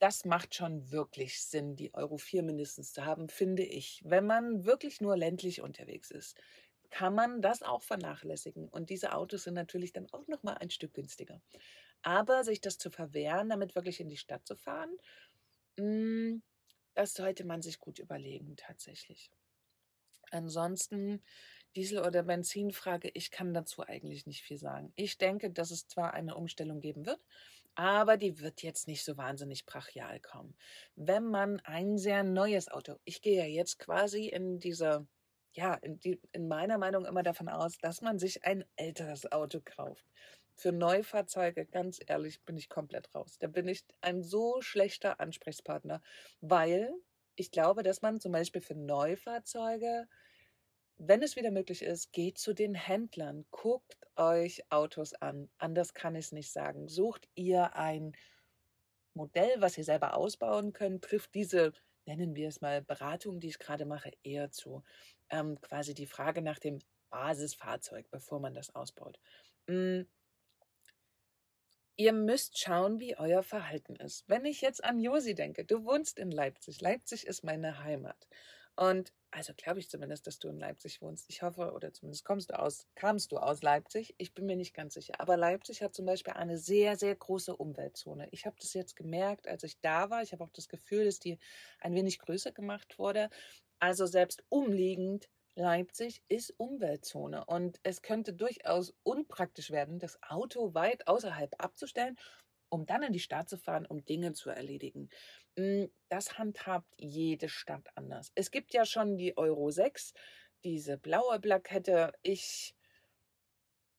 Das 0.00 0.24
macht 0.24 0.54
schon 0.56 0.90
wirklich 0.90 1.40
Sinn, 1.44 1.76
die 1.76 1.94
Euro 1.94 2.18
4 2.18 2.42
mindestens 2.42 2.92
zu 2.92 3.04
haben, 3.04 3.28
finde 3.28 3.62
ich. 3.62 4.00
Wenn 4.04 4.26
man 4.26 4.64
wirklich 4.64 5.00
nur 5.00 5.16
ländlich 5.16 5.60
unterwegs 5.62 6.10
ist, 6.10 6.36
kann 6.90 7.14
man 7.14 7.40
das 7.40 7.62
auch 7.62 7.82
vernachlässigen. 7.82 8.68
Und 8.68 8.90
diese 8.90 9.14
Autos 9.14 9.44
sind 9.44 9.54
natürlich 9.54 9.92
dann 9.92 10.08
auch 10.12 10.26
noch 10.26 10.42
mal 10.42 10.54
ein 10.54 10.70
Stück 10.70 10.94
günstiger. 10.94 11.40
Aber 12.02 12.44
sich 12.44 12.60
das 12.60 12.78
zu 12.78 12.90
verwehren, 12.90 13.48
damit 13.48 13.76
wirklich 13.76 14.00
in 14.00 14.08
die 14.08 14.16
Stadt 14.16 14.46
zu 14.46 14.56
fahren, 14.56 14.90
mh, 15.78 15.84
hm, 15.84 16.42
das 16.94 17.14
sollte 17.14 17.44
man 17.44 17.62
sich 17.62 17.78
gut 17.78 17.98
überlegen, 17.98 18.56
tatsächlich. 18.56 19.30
Ansonsten 20.30 21.22
Diesel- 21.76 22.04
oder 22.04 22.22
Benzinfrage, 22.22 23.10
ich 23.14 23.30
kann 23.30 23.54
dazu 23.54 23.82
eigentlich 23.82 24.26
nicht 24.26 24.42
viel 24.42 24.58
sagen. 24.58 24.92
Ich 24.96 25.18
denke, 25.18 25.50
dass 25.50 25.70
es 25.70 25.86
zwar 25.88 26.14
eine 26.14 26.36
Umstellung 26.36 26.80
geben 26.80 27.06
wird, 27.06 27.20
aber 27.74 28.16
die 28.18 28.40
wird 28.40 28.62
jetzt 28.62 28.86
nicht 28.86 29.04
so 29.04 29.16
wahnsinnig 29.16 29.64
brachial 29.64 30.20
kommen. 30.20 30.54
Wenn 30.94 31.24
man 31.24 31.60
ein 31.60 31.96
sehr 31.96 32.22
neues 32.22 32.68
Auto, 32.68 32.96
ich 33.04 33.22
gehe 33.22 33.38
ja 33.38 33.46
jetzt 33.46 33.78
quasi 33.78 34.26
in 34.26 34.58
dieser, 34.58 35.06
ja, 35.52 35.74
in, 35.74 35.98
die, 36.00 36.20
in 36.32 36.48
meiner 36.48 36.76
Meinung 36.76 37.06
immer 37.06 37.22
davon 37.22 37.48
aus, 37.48 37.78
dass 37.78 38.02
man 38.02 38.18
sich 38.18 38.44
ein 38.44 38.64
älteres 38.76 39.30
Auto 39.32 39.60
kauft. 39.64 40.04
Für 40.62 40.72
Neufahrzeuge, 40.72 41.66
ganz 41.66 41.98
ehrlich, 42.06 42.40
bin 42.44 42.56
ich 42.56 42.68
komplett 42.68 43.12
raus. 43.14 43.36
Da 43.40 43.48
bin 43.48 43.66
ich 43.66 43.84
ein 44.00 44.22
so 44.22 44.60
schlechter 44.60 45.18
Ansprechpartner, 45.18 46.00
weil 46.40 46.94
ich 47.34 47.50
glaube, 47.50 47.82
dass 47.82 48.00
man 48.00 48.20
zum 48.20 48.30
Beispiel 48.30 48.60
für 48.60 48.76
Neufahrzeuge 48.76 50.06
wenn 51.04 51.22
es 51.22 51.34
wieder 51.34 51.50
möglich 51.50 51.82
ist, 51.82 52.12
geht 52.12 52.38
zu 52.38 52.52
den 52.52 52.76
Händlern, 52.76 53.44
guckt 53.50 53.98
euch 54.14 54.62
Autos 54.70 55.14
an. 55.14 55.50
Anders 55.58 55.94
kann 55.94 56.14
ich 56.14 56.26
es 56.26 56.32
nicht 56.32 56.52
sagen. 56.52 56.86
Sucht 56.86 57.28
ihr 57.34 57.74
ein 57.74 58.12
Modell, 59.14 59.52
was 59.58 59.76
ihr 59.76 59.84
selber 59.84 60.16
ausbauen 60.16 60.72
könnt, 60.72 61.02
trifft 61.02 61.34
diese, 61.34 61.72
nennen 62.06 62.36
wir 62.36 62.46
es 62.48 62.60
mal, 62.60 62.82
Beratung, 62.82 63.40
die 63.40 63.48
ich 63.48 63.58
gerade 63.58 63.84
mache, 63.84 64.12
eher 64.22 64.52
zu. 64.52 64.84
Ähm, 65.28 65.60
quasi 65.60 65.92
die 65.92 66.06
Frage 66.06 66.40
nach 66.40 66.60
dem 66.60 66.78
Basisfahrzeug, 67.10 68.08
bevor 68.12 68.38
man 68.38 68.54
das 68.54 68.72
ausbaut. 68.74 69.18
Ihr 71.96 72.12
müsst 72.12 72.58
schauen, 72.58 73.00
wie 73.00 73.16
euer 73.18 73.42
Verhalten 73.42 73.96
ist. 73.96 74.24
Wenn 74.28 74.44
ich 74.44 74.60
jetzt 74.60 74.82
an 74.82 74.98
Josi 74.98 75.34
denke, 75.34 75.64
du 75.64 75.84
wohnst 75.84 76.18
in 76.18 76.30
Leipzig. 76.30 76.80
Leipzig 76.80 77.26
ist 77.26 77.44
meine 77.44 77.84
Heimat. 77.84 78.26
Und 78.76 79.12
also 79.30 79.52
glaube 79.56 79.78
ich 79.80 79.88
zumindest, 79.88 80.26
dass 80.26 80.38
du 80.38 80.48
in 80.48 80.58
Leipzig 80.58 81.00
wohnst. 81.00 81.26
Ich 81.28 81.42
hoffe, 81.42 81.72
oder 81.72 81.92
zumindest 81.92 82.24
kommst 82.24 82.50
du 82.50 82.58
aus, 82.58 82.86
kamst 82.94 83.32
du 83.32 83.38
aus 83.38 83.62
Leipzig. 83.62 84.14
Ich 84.18 84.34
bin 84.34 84.46
mir 84.46 84.56
nicht 84.56 84.74
ganz 84.74 84.94
sicher. 84.94 85.14
Aber 85.18 85.36
Leipzig 85.36 85.82
hat 85.82 85.94
zum 85.94 86.06
Beispiel 86.06 86.34
eine 86.34 86.58
sehr, 86.58 86.96
sehr 86.96 87.14
große 87.14 87.56
Umweltzone. 87.56 88.28
Ich 88.30 88.46
habe 88.46 88.56
das 88.60 88.74
jetzt 88.74 88.96
gemerkt, 88.96 89.46
als 89.48 89.62
ich 89.64 89.80
da 89.80 90.10
war. 90.10 90.22
Ich 90.22 90.32
habe 90.32 90.44
auch 90.44 90.52
das 90.52 90.68
Gefühl, 90.68 91.04
dass 91.04 91.18
die 91.18 91.38
ein 91.80 91.94
wenig 91.94 92.18
größer 92.18 92.52
gemacht 92.52 92.98
wurde. 92.98 93.30
Also 93.78 94.06
selbst 94.06 94.44
umliegend 94.48 95.28
Leipzig 95.54 96.22
ist 96.28 96.54
Umweltzone 96.58 97.44
und 97.44 97.78
es 97.82 98.02
könnte 98.02 98.32
durchaus 98.32 98.94
unpraktisch 99.02 99.70
werden, 99.70 99.98
das 99.98 100.18
Auto 100.22 100.74
weit 100.74 101.06
außerhalb 101.06 101.54
abzustellen, 101.62 102.16
um 102.70 102.86
dann 102.86 103.02
in 103.02 103.12
die 103.12 103.20
Stadt 103.20 103.50
zu 103.50 103.58
fahren, 103.58 103.84
um 103.86 104.04
Dinge 104.04 104.32
zu 104.32 104.48
erledigen. 104.48 105.10
Hm, 105.58 105.90
das 106.08 106.38
handhabt 106.38 106.88
jede 106.96 107.50
Stadt 107.50 107.88
anders. 107.96 108.32
Es 108.34 108.50
gibt 108.50 108.72
ja 108.72 108.86
schon 108.86 109.18
die 109.18 109.36
Euro 109.36 109.70
6, 109.70 110.14
diese 110.64 110.96
blaue 110.96 111.38
Plakette. 111.38 112.12
Ich 112.22 112.74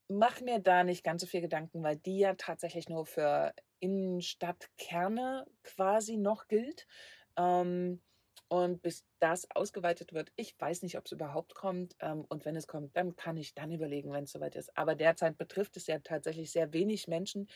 mache 0.07 0.43
mir 0.43 0.59
da 0.59 0.83
nicht 0.83 1.03
ganz 1.03 1.21
so 1.21 1.27
viel 1.27 1.41
Gedanken, 1.41 1.83
weil 1.83 1.97
die 1.97 2.17
ja 2.19 2.33
tatsächlich 2.33 2.89
nur 2.89 3.05
für 3.05 3.53
Innenstadtkerne 3.79 5.45
quasi 5.61 6.17
noch 6.17 6.47
gilt. 6.47 6.87
Ähm, 7.37 8.01
und 8.49 8.81
bis 8.81 9.05
das 9.19 9.47
ausgeweitet 9.51 10.13
wird, 10.13 10.31
ich 10.35 10.55
weiß 10.59 10.83
nicht, 10.83 10.97
ob 10.97 11.05
es 11.05 11.11
überhaupt 11.11 11.55
kommt. 11.55 11.95
Ähm, 11.99 12.25
und 12.29 12.45
wenn 12.45 12.55
es 12.55 12.67
kommt, 12.67 12.95
dann 12.95 13.15
kann 13.15 13.37
ich 13.37 13.53
dann 13.55 13.71
überlegen, 13.71 14.11
wenn 14.11 14.25
es 14.25 14.31
soweit 14.31 14.55
ist. 14.55 14.77
Aber 14.77 14.95
derzeit 14.95 15.37
betrifft 15.37 15.77
es 15.77 15.87
ja 15.87 15.99
tatsächlich 15.99 16.51
sehr 16.51 16.73
wenig 16.73 17.07
Menschen, 17.07 17.47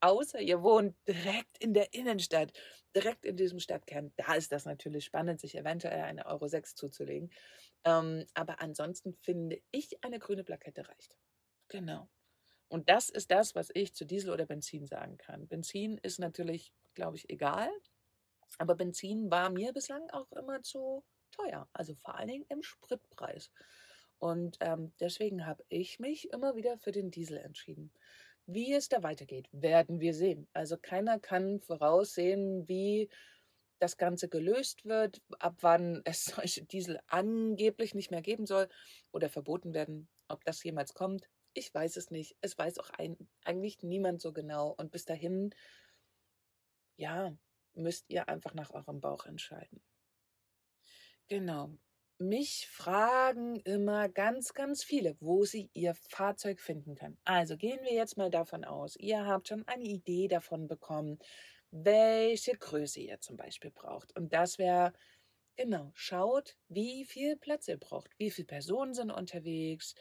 außer 0.00 0.40
ihr 0.40 0.62
wohnt 0.62 0.96
direkt 1.08 1.58
in 1.58 1.74
der 1.74 1.94
Innenstadt, 1.94 2.52
direkt 2.94 3.24
in 3.24 3.36
diesem 3.36 3.60
Stadtkern. 3.60 4.12
Da 4.16 4.34
ist 4.34 4.52
das 4.52 4.64
natürlich 4.66 5.04
spannend, 5.04 5.40
sich 5.40 5.56
eventuell 5.56 6.02
eine 6.02 6.26
Euro 6.26 6.48
6 6.48 6.74
zuzulegen. 6.74 7.30
Ähm, 7.84 8.26
aber 8.34 8.60
ansonsten 8.60 9.14
finde 9.14 9.60
ich, 9.70 10.02
eine 10.04 10.18
grüne 10.18 10.44
Plakette 10.44 10.88
reicht. 10.88 11.16
Genau. 11.68 12.08
Und 12.68 12.88
das 12.88 13.10
ist 13.10 13.30
das, 13.30 13.54
was 13.54 13.68
ich 13.74 13.94
zu 13.94 14.04
Diesel 14.06 14.30
oder 14.30 14.46
Benzin 14.46 14.86
sagen 14.86 15.18
kann. 15.18 15.46
Benzin 15.46 15.98
ist 15.98 16.18
natürlich, 16.18 16.72
glaube 16.94 17.16
ich, 17.16 17.28
egal. 17.30 17.70
Aber 18.58 18.74
Benzin 18.74 19.30
war 19.30 19.50
mir 19.50 19.72
bislang 19.72 20.08
auch 20.10 20.30
immer 20.32 20.62
zu 20.62 21.04
teuer. 21.30 21.68
Also 21.72 21.94
vor 21.94 22.16
allen 22.16 22.28
Dingen 22.28 22.46
im 22.48 22.62
Spritpreis. 22.62 23.50
Und 24.18 24.56
ähm, 24.60 24.92
deswegen 25.00 25.46
habe 25.46 25.64
ich 25.68 25.98
mich 25.98 26.30
immer 26.30 26.54
wieder 26.54 26.78
für 26.78 26.92
den 26.92 27.10
Diesel 27.10 27.38
entschieden. 27.38 27.92
Wie 28.46 28.72
es 28.72 28.88
da 28.88 29.02
weitergeht, 29.02 29.48
werden 29.52 30.00
wir 30.00 30.14
sehen. 30.14 30.48
Also 30.52 30.76
keiner 30.76 31.18
kann 31.18 31.60
voraussehen, 31.60 32.68
wie 32.68 33.08
das 33.78 33.96
Ganze 33.96 34.28
gelöst 34.28 34.84
wird, 34.84 35.20
ab 35.40 35.56
wann 35.60 36.02
es 36.04 36.26
solche 36.26 36.64
Diesel 36.64 37.00
angeblich 37.08 37.94
nicht 37.94 38.10
mehr 38.10 38.22
geben 38.22 38.46
soll 38.46 38.68
oder 39.10 39.28
verboten 39.28 39.74
werden. 39.74 40.08
Ob 40.28 40.44
das 40.44 40.62
jemals 40.62 40.94
kommt, 40.94 41.28
ich 41.52 41.74
weiß 41.74 41.96
es 41.96 42.10
nicht. 42.10 42.36
Es 42.40 42.56
weiß 42.56 42.78
auch 42.78 42.90
ein, 42.90 43.16
eigentlich 43.44 43.82
niemand 43.82 44.20
so 44.20 44.32
genau. 44.32 44.74
Und 44.78 44.90
bis 44.92 45.04
dahin, 45.04 45.54
ja, 46.96 47.36
müsst 47.74 48.08
ihr 48.08 48.28
einfach 48.28 48.54
nach 48.54 48.70
eurem 48.70 49.00
Bauch 49.00 49.26
entscheiden. 49.26 49.82
Genau 51.28 51.76
mich 52.22 52.68
fragen 52.68 53.56
immer 53.60 54.08
ganz, 54.08 54.54
ganz 54.54 54.82
viele, 54.84 55.16
wo 55.20 55.44
sie 55.44 55.70
ihr 55.74 55.94
Fahrzeug 55.94 56.60
finden 56.60 56.94
können. 56.94 57.18
Also 57.24 57.56
gehen 57.56 57.80
wir 57.82 57.92
jetzt 57.92 58.16
mal 58.16 58.30
davon 58.30 58.64
aus, 58.64 58.96
ihr 58.96 59.26
habt 59.26 59.48
schon 59.48 59.66
eine 59.66 59.84
Idee 59.84 60.28
davon 60.28 60.66
bekommen, 60.66 61.18
welche 61.70 62.56
Größe 62.56 63.00
ihr 63.00 63.20
zum 63.20 63.36
Beispiel 63.36 63.70
braucht. 63.70 64.16
Und 64.16 64.32
das 64.32 64.58
wäre, 64.58 64.92
genau, 65.56 65.90
schaut, 65.94 66.56
wie 66.68 67.04
viel 67.04 67.36
Platz 67.36 67.68
ihr 67.68 67.78
braucht, 67.78 68.10
wie 68.18 68.30
viele 68.30 68.46
Personen 68.46 68.94
sind 68.94 69.10
unterwegs. 69.10 69.94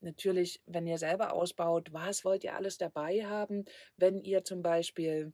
Natürlich, 0.00 0.62
wenn 0.66 0.86
ihr 0.86 0.98
selber 0.98 1.32
ausbaut, 1.32 1.92
was 1.92 2.24
wollt 2.24 2.44
ihr 2.44 2.54
alles 2.54 2.78
dabei 2.78 3.24
haben, 3.24 3.64
wenn 3.96 4.18
ihr 4.18 4.44
zum 4.44 4.62
Beispiel 4.62 5.32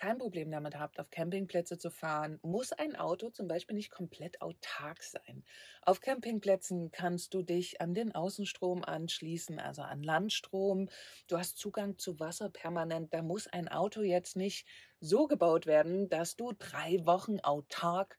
kein 0.00 0.18
Problem 0.18 0.50
damit 0.50 0.78
habt, 0.78 0.98
auf 0.98 1.10
Campingplätze 1.10 1.76
zu 1.78 1.90
fahren, 1.90 2.38
muss 2.42 2.72
ein 2.72 2.96
Auto 2.96 3.28
zum 3.30 3.48
Beispiel 3.48 3.76
nicht 3.76 3.90
komplett 3.90 4.40
autark 4.40 5.02
sein. 5.02 5.44
Auf 5.82 6.00
Campingplätzen 6.00 6.90
kannst 6.90 7.34
du 7.34 7.42
dich 7.42 7.80
an 7.82 7.92
den 7.94 8.14
Außenstrom 8.14 8.82
anschließen, 8.84 9.60
also 9.60 9.82
an 9.82 10.02
Landstrom. 10.02 10.88
Du 11.28 11.36
hast 11.38 11.58
Zugang 11.58 11.98
zu 11.98 12.18
Wasser 12.18 12.48
permanent. 12.48 13.12
Da 13.12 13.22
muss 13.22 13.46
ein 13.46 13.68
Auto 13.68 14.00
jetzt 14.02 14.36
nicht 14.36 14.66
so 15.00 15.26
gebaut 15.26 15.66
werden, 15.66 16.08
dass 16.08 16.36
du 16.36 16.52
drei 16.58 17.04
Wochen 17.04 17.40
autark 17.40 18.18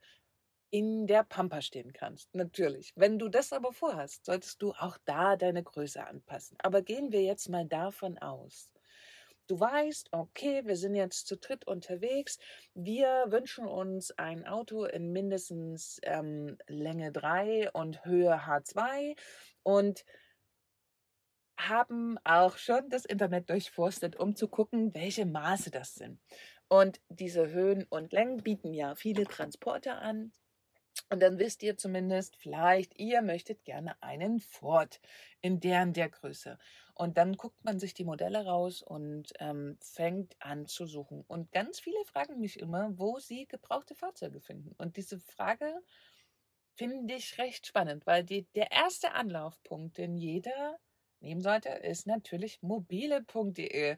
in 0.69 1.07
der 1.07 1.23
Pampa 1.23 1.61
stehen 1.61 1.93
kannst. 1.93 2.33
Natürlich. 2.35 2.93
Wenn 2.95 3.19
du 3.19 3.27
das 3.29 3.53
aber 3.53 3.73
vorhast, 3.73 4.25
solltest 4.25 4.61
du 4.61 4.71
auch 4.73 4.97
da 5.05 5.35
deine 5.35 5.63
Größe 5.63 6.05
anpassen. 6.05 6.57
Aber 6.61 6.81
gehen 6.81 7.11
wir 7.11 7.23
jetzt 7.23 7.49
mal 7.49 7.65
davon 7.67 8.17
aus, 8.19 8.71
Du 9.51 9.59
weißt, 9.59 10.13
okay, 10.13 10.61
wir 10.63 10.77
sind 10.77 10.95
jetzt 10.95 11.27
zu 11.27 11.35
dritt 11.35 11.67
unterwegs. 11.67 12.39
Wir 12.73 13.25
wünschen 13.27 13.67
uns 13.67 14.11
ein 14.11 14.47
Auto 14.47 14.85
in 14.85 15.11
mindestens 15.11 15.99
ähm, 16.03 16.57
Länge 16.67 17.11
3 17.11 17.71
und 17.71 18.05
Höhe 18.05 18.33
H2 18.33 19.17
und 19.63 20.05
haben 21.57 22.17
auch 22.23 22.55
schon 22.55 22.89
das 22.89 23.03
Internet 23.03 23.49
durchforstet, 23.49 24.15
um 24.15 24.37
zu 24.37 24.47
gucken, 24.47 24.93
welche 24.93 25.25
Maße 25.25 25.69
das 25.69 25.95
sind. 25.95 26.21
Und 26.69 27.01
diese 27.09 27.49
Höhen 27.49 27.85
und 27.89 28.13
Längen 28.13 28.37
bieten 28.37 28.73
ja 28.73 28.95
viele 28.95 29.25
Transporter 29.25 30.01
an. 30.01 30.31
Und 31.11 31.19
dann 31.19 31.39
wisst 31.39 31.61
ihr 31.61 31.75
zumindest, 31.75 32.37
vielleicht, 32.37 32.97
ihr 32.97 33.21
möchtet 33.21 33.65
gerne 33.65 34.01
einen 34.01 34.39
Ford 34.39 35.01
in 35.41 35.59
deren 35.59 35.91
der 35.91 36.07
Größe. 36.07 36.57
Und 36.93 37.17
dann 37.17 37.35
guckt 37.35 37.61
man 37.65 37.79
sich 37.79 37.93
die 37.93 38.05
Modelle 38.05 38.45
raus 38.45 38.81
und 38.81 39.33
ähm, 39.39 39.77
fängt 39.81 40.37
an 40.39 40.67
zu 40.67 40.85
suchen. 40.85 41.25
Und 41.27 41.51
ganz 41.51 41.81
viele 41.81 42.01
fragen 42.05 42.39
mich 42.39 42.59
immer, 42.59 42.97
wo 42.97 43.19
sie 43.19 43.45
gebrauchte 43.45 43.93
Fahrzeuge 43.93 44.39
finden. 44.39 44.73
Und 44.77 44.95
diese 44.95 45.19
Frage 45.19 45.81
finde 46.77 47.15
ich 47.15 47.37
recht 47.37 47.67
spannend, 47.67 48.07
weil 48.07 48.23
die, 48.23 48.47
der 48.55 48.71
erste 48.71 49.11
Anlaufpunkt, 49.11 49.97
den 49.97 50.15
jeder 50.15 50.77
nehmen 51.19 51.41
sollte, 51.41 51.69
ist 51.69 52.07
natürlich 52.07 52.61
mobile.de. 52.61 53.97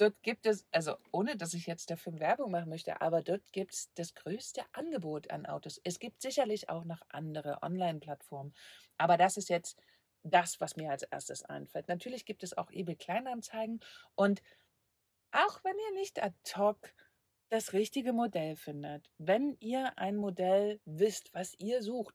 Dort 0.00 0.22
gibt 0.22 0.46
es, 0.46 0.66
also 0.72 0.96
ohne 1.12 1.36
dass 1.36 1.52
ich 1.52 1.66
jetzt 1.66 1.90
dafür 1.90 2.18
Werbung 2.18 2.50
machen 2.50 2.70
möchte, 2.70 3.02
aber 3.02 3.20
dort 3.20 3.52
gibt 3.52 3.74
es 3.74 3.92
das 3.96 4.14
größte 4.14 4.62
Angebot 4.72 5.30
an 5.30 5.44
Autos. 5.44 5.78
Es 5.84 5.98
gibt 5.98 6.22
sicherlich 6.22 6.70
auch 6.70 6.84
noch 6.84 7.02
andere 7.10 7.58
Online-Plattformen, 7.62 8.54
aber 8.96 9.18
das 9.18 9.36
ist 9.36 9.50
jetzt 9.50 9.78
das, 10.22 10.58
was 10.58 10.76
mir 10.76 10.90
als 10.90 11.02
erstes 11.02 11.42
einfällt. 11.42 11.88
Natürlich 11.88 12.24
gibt 12.24 12.42
es 12.42 12.56
auch 12.56 12.70
eBay 12.70 12.96
Kleinanzeigen 12.96 13.80
und 14.14 14.40
auch 15.32 15.62
wenn 15.64 15.76
ihr 15.76 16.00
nicht 16.00 16.22
ad 16.22 16.34
hoc 16.56 16.94
das 17.50 17.74
richtige 17.74 18.14
Modell 18.14 18.56
findet, 18.56 19.10
wenn 19.18 19.58
ihr 19.60 19.98
ein 19.98 20.16
Modell 20.16 20.80
wisst, 20.86 21.34
was 21.34 21.54
ihr 21.58 21.82
sucht, 21.82 22.14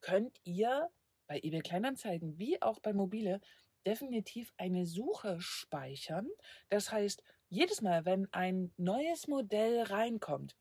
könnt 0.00 0.40
ihr 0.44 0.88
bei 1.26 1.38
eBay 1.42 1.60
Kleinanzeigen 1.60 2.38
wie 2.38 2.62
auch 2.62 2.78
bei 2.80 2.94
Mobile 2.94 3.42
definitiv 3.86 4.52
eine 4.56 4.84
Suche 4.84 5.40
speichern. 5.40 6.28
Das 6.68 6.90
heißt, 6.90 7.22
jedes 7.48 7.80
Mal, 7.80 8.04
wenn 8.04 8.28
ein 8.32 8.72
neues 8.76 9.28
Modell 9.28 9.82
reinkommt, 9.82 10.56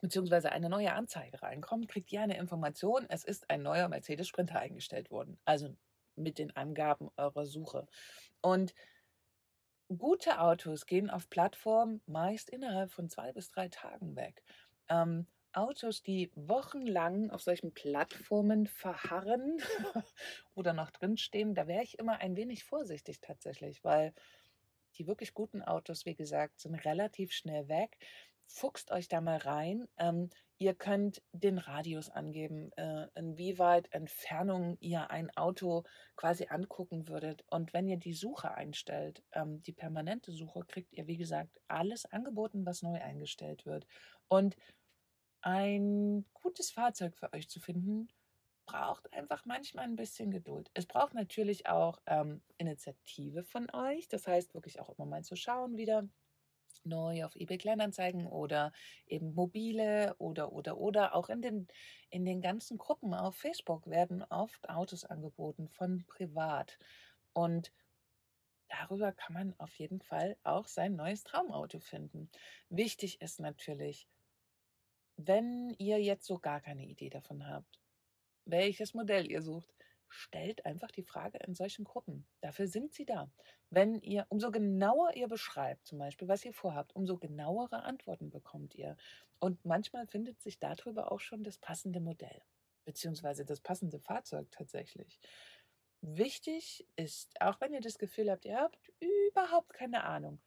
beziehungsweise 0.00 0.50
eine 0.52 0.68
neue 0.68 0.92
Anzeige 0.92 1.42
reinkommt, 1.42 1.88
kriegt 1.88 2.10
ihr 2.12 2.22
eine 2.22 2.38
Information, 2.38 3.06
es 3.08 3.24
ist 3.24 3.48
ein 3.50 3.62
neuer 3.62 3.88
Mercedes 3.88 4.26
Sprinter 4.26 4.58
eingestellt 4.58 5.10
worden. 5.10 5.38
Also 5.44 5.76
mit 6.16 6.38
den 6.38 6.56
Angaben 6.56 7.10
eurer 7.16 7.46
Suche. 7.46 7.86
Und 8.40 8.74
gute 9.88 10.40
Autos 10.40 10.86
gehen 10.86 11.10
auf 11.10 11.28
Plattformen 11.28 12.00
meist 12.06 12.50
innerhalb 12.50 12.90
von 12.90 13.08
zwei 13.08 13.32
bis 13.32 13.50
drei 13.50 13.68
Tagen 13.68 14.16
weg. 14.16 14.42
Ähm, 14.88 15.26
Autos, 15.56 16.02
die 16.02 16.30
wochenlang 16.34 17.30
auf 17.30 17.42
solchen 17.42 17.72
Plattformen 17.72 18.66
verharren 18.66 19.58
oder 20.54 20.74
noch 20.74 20.90
drinstehen, 20.90 21.54
da 21.54 21.66
wäre 21.66 21.82
ich 21.82 21.98
immer 21.98 22.20
ein 22.20 22.36
wenig 22.36 22.64
vorsichtig 22.64 23.20
tatsächlich, 23.20 23.82
weil 23.82 24.12
die 24.98 25.06
wirklich 25.06 25.34
guten 25.34 25.62
Autos, 25.62 26.06
wie 26.06 26.14
gesagt, 26.14 26.60
sind 26.60 26.74
relativ 26.74 27.32
schnell 27.32 27.68
weg. 27.68 27.96
fuchst 28.48 28.92
euch 28.92 29.08
da 29.08 29.20
mal 29.20 29.38
rein. 29.38 29.88
Ähm, 29.98 30.30
ihr 30.58 30.74
könnt 30.74 31.20
den 31.32 31.58
Radius 31.58 32.10
angeben, 32.10 32.70
äh, 32.76 33.08
inwieweit 33.16 33.92
Entfernung 33.92 34.76
ihr 34.80 35.10
ein 35.10 35.36
Auto 35.36 35.82
quasi 36.14 36.46
angucken 36.48 37.08
würdet. 37.08 37.44
Und 37.50 37.72
wenn 37.74 37.88
ihr 37.88 37.96
die 37.96 38.12
Suche 38.12 38.54
einstellt, 38.54 39.22
ähm, 39.32 39.62
die 39.62 39.72
permanente 39.72 40.30
Suche, 40.32 40.60
kriegt 40.66 40.92
ihr, 40.92 41.06
wie 41.08 41.16
gesagt, 41.16 41.58
alles 41.66 42.06
angeboten, 42.06 42.64
was 42.64 42.82
neu 42.82 43.00
eingestellt 43.00 43.66
wird. 43.66 43.86
Und 44.28 44.56
ein 45.46 46.24
gutes 46.34 46.72
Fahrzeug 46.72 47.16
für 47.16 47.32
euch 47.32 47.48
zu 47.48 47.60
finden, 47.60 48.08
braucht 48.66 49.12
einfach 49.12 49.44
manchmal 49.46 49.84
ein 49.84 49.94
bisschen 49.94 50.32
Geduld. 50.32 50.72
Es 50.74 50.86
braucht 50.86 51.14
natürlich 51.14 51.68
auch 51.68 52.00
ähm, 52.06 52.42
Initiative 52.58 53.44
von 53.44 53.70
euch. 53.72 54.08
Das 54.08 54.26
heißt, 54.26 54.54
wirklich 54.54 54.80
auch 54.80 54.90
immer 54.90 55.06
mal 55.06 55.22
zu 55.22 55.36
schauen 55.36 55.76
wieder 55.76 56.08
neu 56.82 57.24
auf 57.24 57.36
eBay 57.36 57.58
Kleinanzeigen 57.58 58.26
oder 58.26 58.72
eben 59.06 59.34
mobile 59.34 60.16
oder 60.18 60.52
oder 60.52 60.78
oder 60.78 61.14
auch 61.14 61.28
in 61.28 61.42
den 61.42 61.68
in 62.10 62.24
den 62.24 62.40
ganzen 62.40 62.76
Gruppen 62.76 63.14
auf 63.14 63.36
Facebook 63.36 63.86
werden 63.86 64.24
oft 64.24 64.68
Autos 64.68 65.04
angeboten 65.04 65.68
von 65.68 66.04
privat 66.06 66.76
und 67.34 67.72
darüber 68.68 69.12
kann 69.12 69.32
man 69.34 69.54
auf 69.58 69.74
jeden 69.78 70.00
Fall 70.00 70.36
auch 70.42 70.66
sein 70.66 70.96
neues 70.96 71.22
Traumauto 71.22 71.78
finden. 71.78 72.30
Wichtig 72.68 73.20
ist 73.20 73.40
natürlich, 73.40 74.08
wenn 75.16 75.74
ihr 75.78 76.00
jetzt 76.00 76.26
so 76.26 76.38
gar 76.38 76.60
keine 76.60 76.86
Idee 76.86 77.10
davon 77.10 77.48
habt, 77.48 77.80
welches 78.44 78.94
Modell 78.94 79.30
ihr 79.30 79.42
sucht, 79.42 79.74
stellt 80.08 80.64
einfach 80.64 80.90
die 80.90 81.02
Frage 81.02 81.38
in 81.38 81.54
solchen 81.54 81.84
Gruppen. 81.84 82.26
Dafür 82.40 82.68
sind 82.68 82.94
sie 82.94 83.04
da. 83.04 83.30
Wenn 83.70 84.00
ihr, 84.00 84.26
umso 84.28 84.50
genauer 84.50 85.14
ihr 85.14 85.28
beschreibt, 85.28 85.86
zum 85.86 85.98
Beispiel, 85.98 86.28
was 86.28 86.44
ihr 86.44 86.52
vorhabt, 86.52 86.94
umso 86.94 87.16
genauere 87.16 87.82
Antworten 87.82 88.30
bekommt 88.30 88.74
ihr. 88.74 88.96
Und 89.40 89.64
manchmal 89.64 90.06
findet 90.06 90.40
sich 90.40 90.58
darüber 90.58 91.10
auch 91.10 91.20
schon 91.20 91.42
das 91.42 91.58
passende 91.58 92.00
Modell, 92.00 92.42
beziehungsweise 92.84 93.44
das 93.44 93.60
passende 93.60 93.98
Fahrzeug 93.98 94.50
tatsächlich. 94.52 95.18
Wichtig 96.02 96.86
ist, 96.94 97.40
auch 97.40 97.60
wenn 97.60 97.72
ihr 97.72 97.80
das 97.80 97.98
Gefühl 97.98 98.30
habt, 98.30 98.44
ihr 98.44 98.58
habt 98.58 98.92
überhaupt 99.00 99.72
keine 99.72 100.04
Ahnung. 100.04 100.38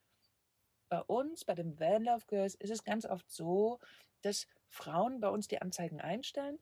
Bei 0.89 1.01
uns, 1.01 1.46
bei 1.46 1.55
den 1.55 1.79
Van 1.79 2.08
Girls, 2.27 2.55
ist 2.55 2.72
es 2.72 2.84
ganz 2.84 3.05
oft 3.05 3.29
so, 3.31 3.79
dass 4.22 4.48
Frauen 4.67 5.19
bei 5.19 5.29
uns 5.29 5.48
die 5.48 5.62
Anzeigen 5.62 6.01
einstellen 6.01 6.60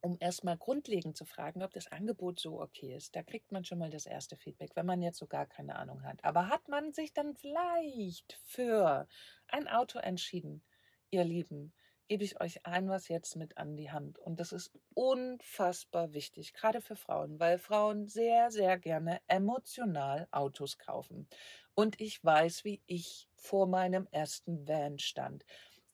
um 0.00 0.16
erstmal 0.20 0.56
grundlegend 0.56 1.16
zu 1.16 1.24
fragen, 1.24 1.62
ob 1.62 1.72
das 1.72 1.90
Angebot 1.90 2.40
so 2.40 2.60
okay 2.60 2.94
ist. 2.94 3.14
Da 3.16 3.22
kriegt 3.22 3.52
man 3.52 3.64
schon 3.64 3.78
mal 3.78 3.90
das 3.90 4.06
erste 4.06 4.36
Feedback, 4.36 4.74
wenn 4.74 4.86
man 4.86 5.02
jetzt 5.02 5.18
so 5.18 5.26
gar 5.26 5.46
keine 5.46 5.76
Ahnung 5.76 6.02
hat. 6.04 6.22
Aber 6.24 6.48
hat 6.48 6.68
man 6.68 6.92
sich 6.92 7.12
dann 7.12 7.34
vielleicht 7.34 8.34
für 8.44 9.08
ein 9.48 9.68
Auto 9.68 9.98
entschieden, 9.98 10.62
ihr 11.10 11.24
Lieben, 11.24 11.72
gebe 12.08 12.24
ich 12.24 12.40
euch 12.40 12.64
ein 12.66 12.88
was 12.88 13.08
jetzt 13.08 13.36
mit 13.36 13.56
an 13.58 13.76
die 13.76 13.90
Hand. 13.90 14.18
Und 14.18 14.40
das 14.40 14.52
ist 14.52 14.72
unfassbar 14.94 16.12
wichtig, 16.12 16.52
gerade 16.54 16.80
für 16.80 16.96
Frauen, 16.96 17.38
weil 17.40 17.58
Frauen 17.58 18.06
sehr, 18.06 18.50
sehr 18.50 18.78
gerne 18.78 19.20
emotional 19.26 20.28
Autos 20.30 20.78
kaufen. 20.78 21.28
Und 21.74 22.00
ich 22.00 22.24
weiß, 22.24 22.64
wie 22.64 22.82
ich 22.86 23.28
vor 23.34 23.66
meinem 23.66 24.06
ersten 24.10 24.66
Van 24.66 24.98
stand. 24.98 25.44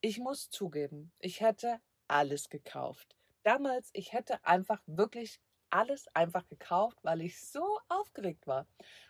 Ich 0.01 0.19
muss 0.19 0.51
zugeben, 0.51 1.13
ich 1.19 1.41
hätte 1.41 1.81
alles 2.09 2.49
gekauft 2.49 3.17
damals, 3.43 3.91
ich 3.93 4.13
hätte 4.13 4.45
einfach 4.45 4.81
wirklich 4.87 5.41
alles 5.71 6.07
einfach 6.15 6.47
gekauft, 6.49 6.99
weil 7.03 7.23
ich 7.23 7.41
so 7.41 7.65
aufgeregt 7.89 8.47
war. 8.47 8.67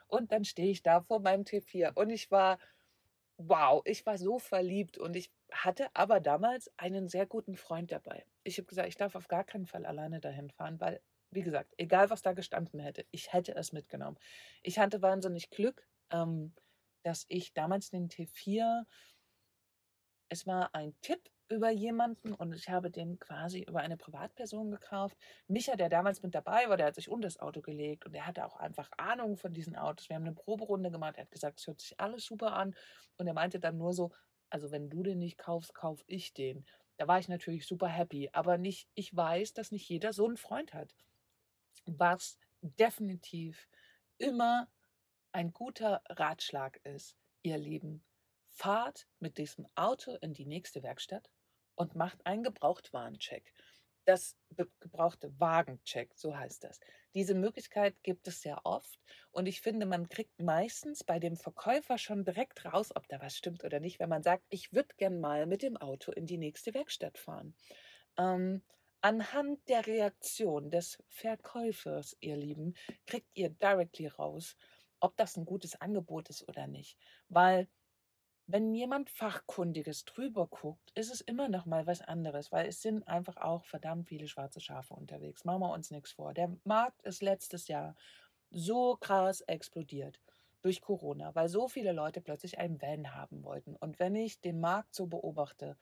Und 0.07 0.33
dann 0.33 0.45
stehe 0.45 0.71
ich 0.71 0.83
da 0.83 1.01
vor 1.01 1.21
meinem 1.21 1.45
T4 1.45 1.93
und 1.95 2.11
ich 2.11 2.31
war, 2.31 2.59
wow, 3.49 3.83
ich 3.85 4.05
war 4.07 4.19
so 4.19 4.39
verliebt 4.39 4.99
und 4.99 5.17
ich 5.17 5.31
hatte 5.53 5.89
aber 5.95 6.21
damals 6.21 6.71
einen 6.77 7.09
sehr 7.09 7.27
guten 7.27 7.57
Freund 7.57 7.93
dabei. 7.93 8.25
Ich 8.45 8.59
habe 8.59 8.67
gesagt, 8.67 8.89
ich 8.89 8.97
darf 8.97 9.15
auf 9.15 9.29
gar 9.29 9.45
keinen 9.45 9.67
Fall 9.67 9.87
alleine 9.87 10.21
dahin 10.21 10.51
fahren, 10.51 10.81
weil, 10.81 11.01
wie 11.31 11.43
gesagt, 11.43 11.75
egal 11.77 12.11
was 12.11 12.23
da 12.23 12.33
gestanden 12.33 12.81
hätte, 12.81 13.07
ich 13.11 13.33
hätte 13.33 13.55
es 13.55 13.73
mitgenommen. 13.73 14.19
Ich 14.63 14.79
hatte 14.79 15.03
wahnsinnig 15.03 15.51
Glück, 15.51 15.87
ähm, 16.11 16.55
dass 17.03 17.27
ich 17.29 17.53
damals 17.53 17.91
den 17.91 18.09
T4, 18.09 18.87
es 20.29 20.47
war 20.47 20.75
ein 20.75 20.95
Tipp 21.03 21.31
über 21.53 21.71
jemanden 21.71 22.33
und 22.33 22.55
ich 22.55 22.69
habe 22.71 22.91
den 22.91 23.19
quasi 23.19 23.63
über 23.63 23.81
eine 23.81 23.97
Privatperson 23.97 24.71
gekauft. 24.71 25.17
Micha, 25.49 25.77
der 25.77 25.91
damals 25.91 26.23
mit 26.23 26.35
dabei 26.35 26.69
war, 26.69 26.77
der 26.77 26.87
hat 26.87 26.95
sich 26.95 27.11
unter 27.11 27.29
das 27.29 27.39
Auto 27.39 27.61
gelegt 27.61 28.07
und 28.07 28.13
der 28.13 28.27
hatte 28.27 28.45
auch 28.45 28.57
einfach 28.57 28.91
Ahnung 28.97 29.37
von 29.37 29.53
diesen 29.53 29.77
Autos. 29.77 30.09
Wir 30.09 30.17
haben 30.17 30.25
eine 30.25 30.35
Proberunde 30.35 30.91
gemacht, 30.91 31.17
er 31.17 31.25
hat 31.25 31.31
gesagt, 31.31 31.61
es 31.61 31.67
hört 31.67 31.81
sich 31.81 32.01
alles 32.01 32.25
super 32.25 32.55
an 32.55 32.75
und 33.19 33.27
er 33.27 33.35
meinte 33.35 33.61
dann 33.61 33.77
nur 33.77 33.93
so, 33.93 34.11
also 34.49 34.71
wenn 34.71 34.89
du 34.89 35.03
den 35.03 35.19
nicht 35.19 35.39
kaufst, 35.39 35.75
kauf 35.75 36.03
ich 36.07 36.33
den. 36.33 36.65
Da 36.97 37.07
war 37.07 37.19
ich 37.19 37.29
natürlich 37.29 37.67
super 37.67 37.89
happy, 37.89 38.31
aber 38.33 38.57
nicht, 38.59 38.89
ich 38.95 39.15
weiß, 39.15 39.53
dass 39.53 39.73
nicht 39.73 39.89
jeder 39.89 40.13
so 40.13 40.27
einen 40.27 40.37
Freund 40.39 40.73
hat. 40.73 40.95
Was 41.85 42.39
definitiv 42.63 43.69
immer 44.19 44.69
ein 45.33 45.53
guter 45.53 46.03
Ratschlag 46.09 46.81
ist, 46.85 47.17
ihr 47.43 47.59
Lieben, 47.59 48.03
fahrt 48.49 49.07
mit 49.19 49.39
diesem 49.39 49.67
Auto 49.75 50.17
in 50.21 50.35
die 50.35 50.47
nächste 50.47 50.83
Werkstatt 50.83 51.31
und 51.75 51.95
macht 51.95 52.25
einen 52.27 52.43
Gebrauchtwarencheck. 52.43 53.53
Das 54.05 54.37
gebrauchte 54.57 55.33
Wagencheck, 55.39 56.13
so 56.17 56.37
heißt 56.37 56.65
das. 56.65 56.81
Diese 57.15 57.35
Möglichkeit 57.35 57.95
gibt 58.03 58.27
es 58.27 58.41
sehr 58.41 58.65
oft 58.65 58.99
und 59.31 59.47
ich 59.47 59.61
finde, 59.61 59.87
man 59.87 60.09
kriegt 60.09 60.41
meistens 60.41 61.05
bei 61.05 61.21
dem 61.21 61.37
Verkäufer 61.37 61.99
schon 61.99 62.25
direkt 62.25 62.65
raus, 62.65 62.91
ob 62.97 63.07
da 63.09 63.21
was 63.21 63.37
stimmt 63.37 63.63
oder 63.65 63.79
nicht, 63.81 64.01
wenn 64.01 64.09
man 64.09 64.23
sagt, 64.23 64.45
ich 64.49 64.73
würde 64.73 64.95
gern 64.97 65.21
mal 65.21 65.47
mit 65.47 65.63
dem 65.63 65.77
Auto 65.77 66.11
in 66.11 66.27
die 66.27 66.39
nächste 66.39 66.75
Werkstatt 66.75 67.17
fahren. 67.17 67.55
Ähm, 68.19 68.63
anhand 69.03 69.69
der 69.69 69.87
Reaktion 69.87 70.71
des 70.71 70.99
Verkäufers, 71.09 72.17
ihr 72.21 72.37
Lieben, 72.37 72.75
kriegt 73.07 73.29
ihr 73.35 73.51
directly 73.51 74.07
raus, 74.07 74.57
ob 75.01 75.17
das 75.17 75.37
ein 75.37 75.45
gutes 75.45 75.81
Angebot 75.81 76.29
ist 76.31 76.49
oder 76.49 76.67
nicht. 76.67 76.97
Weil 77.29 77.69
wenn 78.53 78.75
jemand 78.75 79.09
Fachkundiges 79.09 80.05
drüber 80.05 80.47
guckt, 80.47 80.93
ist 80.95 81.11
es 81.11 81.23
immer 81.23 81.49
noch 81.49 81.65
mal 81.65 81.87
was 81.87 82.03
anderes, 82.03 82.53
weil 82.53 82.69
es 82.69 82.83
sind 82.83 83.09
einfach 83.09 83.39
auch 83.39 83.65
verdammt 83.65 84.09
viele 84.09 84.29
schwarze 84.29 84.61
Schafe 84.61 84.93
unterwegs. 84.93 85.47
Machen 85.47 85.63
wir 85.63 85.73
uns 85.73 85.91
nichts 85.91 86.13
vor. 86.13 86.35
Der 86.35 86.55
Markt 86.65 87.01
ist 87.03 87.23
letztes 87.23 87.67
Jahr 87.69 87.97
so 88.51 88.97
krass 89.01 89.41
explodiert 89.41 90.21
durch 90.61 90.83
Corona, 90.83 91.35
weil 91.35 91.49
so 91.49 91.67
viele 91.67 91.93
Leute 91.93 92.21
plötzlich 92.21 92.59
einen 92.59 92.81
Van 92.83 93.15
haben 93.15 93.43
wollten. 93.43 93.75
Und 93.77 93.99
wenn 93.99 94.15
ich 94.15 94.43
den 94.43 94.61
Markt 94.61 94.95
so 94.95 95.07
beobachte, 95.07 95.79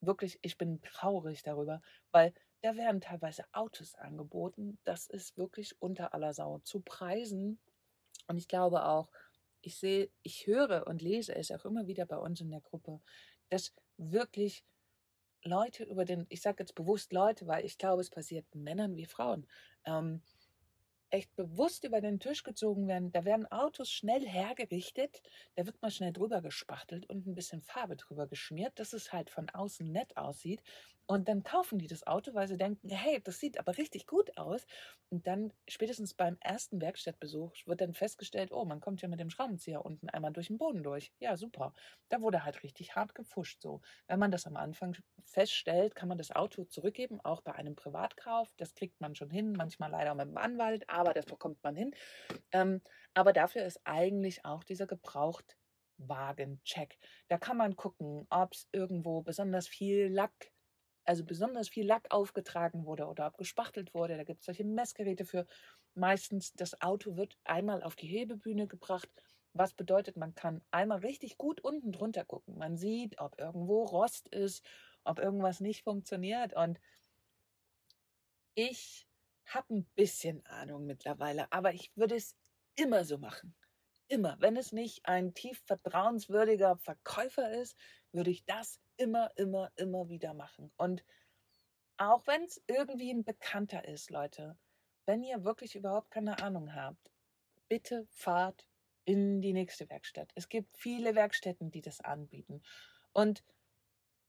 wirklich, 0.00 0.40
ich 0.42 0.58
bin 0.58 0.82
traurig 0.82 1.44
darüber, 1.44 1.80
weil 2.10 2.34
da 2.62 2.74
werden 2.74 3.00
teilweise 3.02 3.44
Autos 3.52 3.94
angeboten. 3.94 4.78
Das 4.82 5.06
ist 5.06 5.38
wirklich 5.38 5.80
unter 5.80 6.12
aller 6.12 6.34
Sau 6.34 6.58
zu 6.64 6.80
Preisen. 6.80 7.60
Und 8.26 8.38
ich 8.38 8.48
glaube 8.48 8.84
auch, 8.84 9.10
ich 9.66 9.76
sehe, 9.76 10.10
ich 10.22 10.46
höre 10.46 10.86
und 10.86 11.02
lese 11.02 11.34
es 11.34 11.50
auch 11.50 11.64
immer 11.64 11.86
wieder 11.86 12.06
bei 12.06 12.16
uns 12.16 12.40
in 12.40 12.50
der 12.50 12.60
Gruppe, 12.60 13.00
dass 13.50 13.74
wirklich 13.96 14.64
Leute 15.44 15.84
über 15.84 16.04
den, 16.04 16.26
ich 16.28 16.40
sage 16.40 16.62
jetzt 16.62 16.74
bewusst 16.74 17.12
Leute, 17.12 17.46
weil 17.46 17.64
ich 17.64 17.78
glaube, 17.78 18.00
es 18.00 18.10
passiert 18.10 18.46
Männern 18.54 18.96
wie 18.96 19.04
Frauen, 19.04 19.46
ähm, 19.84 20.22
echt 21.10 21.34
bewusst 21.36 21.84
über 21.84 22.00
den 22.00 22.18
Tisch 22.18 22.42
gezogen 22.42 22.88
werden. 22.88 23.12
Da 23.12 23.24
werden 23.24 23.46
Autos 23.52 23.90
schnell 23.90 24.26
hergerichtet, 24.26 25.22
da 25.54 25.64
wird 25.64 25.80
mal 25.80 25.90
schnell 25.90 26.12
drüber 26.12 26.42
gespachtelt 26.42 27.08
und 27.08 27.26
ein 27.26 27.36
bisschen 27.36 27.62
Farbe 27.62 27.96
drüber 27.96 28.26
geschmiert, 28.26 28.78
dass 28.80 28.92
es 28.92 29.12
halt 29.12 29.30
von 29.30 29.48
außen 29.48 29.90
nett 29.90 30.16
aussieht. 30.16 30.60
Und 31.06 31.28
dann 31.28 31.42
kaufen 31.42 31.78
die 31.78 31.86
das 31.86 32.06
Auto, 32.06 32.32
weil 32.32 32.48
sie 32.48 32.56
denken, 32.56 32.88
hey, 32.88 33.20
das 33.22 33.38
sieht 33.38 33.58
aber 33.58 33.76
richtig 33.76 34.06
gut 34.06 34.38
aus. 34.38 34.66
Und 35.10 35.26
dann 35.26 35.52
spätestens 35.68 36.14
beim 36.14 36.38
ersten 36.40 36.80
Werkstattbesuch 36.80 37.52
wird 37.66 37.82
dann 37.82 37.92
festgestellt, 37.92 38.52
oh, 38.52 38.64
man 38.64 38.80
kommt 38.80 39.02
ja 39.02 39.08
mit 39.08 39.20
dem 39.20 39.28
Schraubenzieher 39.28 39.84
unten 39.84 40.08
einmal 40.08 40.32
durch 40.32 40.46
den 40.46 40.56
Boden 40.56 40.82
durch. 40.82 41.12
Ja, 41.18 41.36
super. 41.36 41.74
Da 42.08 42.22
wurde 42.22 42.42
halt 42.44 42.62
richtig 42.62 42.96
hart 42.96 43.14
gefuscht 43.14 43.60
so. 43.60 43.82
Wenn 44.06 44.18
man 44.18 44.30
das 44.30 44.46
am 44.46 44.56
Anfang 44.56 44.96
feststellt, 45.24 45.94
kann 45.94 46.08
man 46.08 46.16
das 46.16 46.30
Auto 46.30 46.64
zurückgeben, 46.64 47.20
auch 47.20 47.42
bei 47.42 47.54
einem 47.54 47.76
Privatkauf. 47.76 48.54
Das 48.56 48.74
kriegt 48.74 48.98
man 49.02 49.14
schon 49.14 49.28
hin, 49.30 49.52
manchmal 49.52 49.90
leider 49.90 50.14
mit 50.14 50.26
dem 50.26 50.38
Anwalt, 50.38 50.88
aber 50.88 51.12
das 51.12 51.26
bekommt 51.26 51.62
man 51.62 51.76
hin. 51.76 51.94
Ähm, 52.52 52.80
aber 53.12 53.34
dafür 53.34 53.66
ist 53.66 53.80
eigentlich 53.84 54.46
auch 54.46 54.64
dieser 54.64 54.86
Gebrauchtwagen-Check. 54.86 56.98
Da 57.28 57.36
kann 57.38 57.58
man 57.58 57.76
gucken, 57.76 58.26
ob 58.30 58.54
es 58.54 58.68
irgendwo 58.72 59.20
besonders 59.22 59.68
viel 59.68 60.08
Lack 60.08 60.53
also 61.04 61.24
besonders 61.24 61.68
viel 61.68 61.86
Lack 61.86 62.06
aufgetragen 62.10 62.84
wurde 62.86 63.06
oder 63.06 63.24
abgespachtelt 63.24 63.94
wurde. 63.94 64.16
Da 64.16 64.24
gibt 64.24 64.40
es 64.40 64.46
solche 64.46 64.64
Messgeräte 64.64 65.24
für. 65.24 65.46
Meistens 65.94 66.52
das 66.54 66.80
Auto 66.80 67.16
wird 67.16 67.36
einmal 67.44 67.82
auf 67.82 67.96
die 67.96 68.06
Hebebühne 68.06 68.66
gebracht, 68.66 69.08
was 69.52 69.72
bedeutet, 69.72 70.16
man 70.16 70.34
kann 70.34 70.62
einmal 70.72 70.98
richtig 70.98 71.38
gut 71.38 71.60
unten 71.60 71.92
drunter 71.92 72.24
gucken. 72.24 72.58
Man 72.58 72.76
sieht, 72.76 73.20
ob 73.20 73.38
irgendwo 73.38 73.84
Rost 73.84 74.28
ist, 74.28 74.64
ob 75.04 75.20
irgendwas 75.20 75.60
nicht 75.60 75.84
funktioniert. 75.84 76.54
Und 76.54 76.80
ich 78.54 79.06
habe 79.46 79.74
ein 79.74 79.84
bisschen 79.94 80.44
Ahnung 80.46 80.86
mittlerweile, 80.86 81.52
aber 81.52 81.72
ich 81.72 81.92
würde 81.96 82.16
es 82.16 82.36
immer 82.74 83.04
so 83.04 83.18
machen. 83.18 83.54
Immer. 84.08 84.36
Wenn 84.40 84.56
es 84.56 84.72
nicht 84.72 85.06
ein 85.06 85.34
tief 85.34 85.62
vertrauenswürdiger 85.66 86.76
Verkäufer 86.76 87.52
ist, 87.52 87.76
würde 88.12 88.30
ich 88.30 88.44
das 88.44 88.80
immer, 88.96 89.30
immer, 89.36 89.70
immer 89.76 90.08
wieder 90.08 90.34
machen. 90.34 90.72
Und 90.76 91.04
auch 91.96 92.26
wenn 92.26 92.42
es 92.44 92.62
irgendwie 92.66 93.10
ein 93.10 93.24
Bekannter 93.24 93.86
ist, 93.86 94.10
Leute, 94.10 94.56
wenn 95.06 95.22
ihr 95.22 95.44
wirklich 95.44 95.76
überhaupt 95.76 96.10
keine 96.10 96.42
Ahnung 96.42 96.74
habt, 96.74 97.10
bitte 97.68 98.06
fahrt 98.10 98.66
in 99.04 99.42
die 99.42 99.52
nächste 99.52 99.88
Werkstatt. 99.90 100.32
Es 100.34 100.48
gibt 100.48 100.76
viele 100.76 101.14
Werkstätten, 101.14 101.70
die 101.70 101.82
das 101.82 102.00
anbieten. 102.00 102.62
Und 103.12 103.44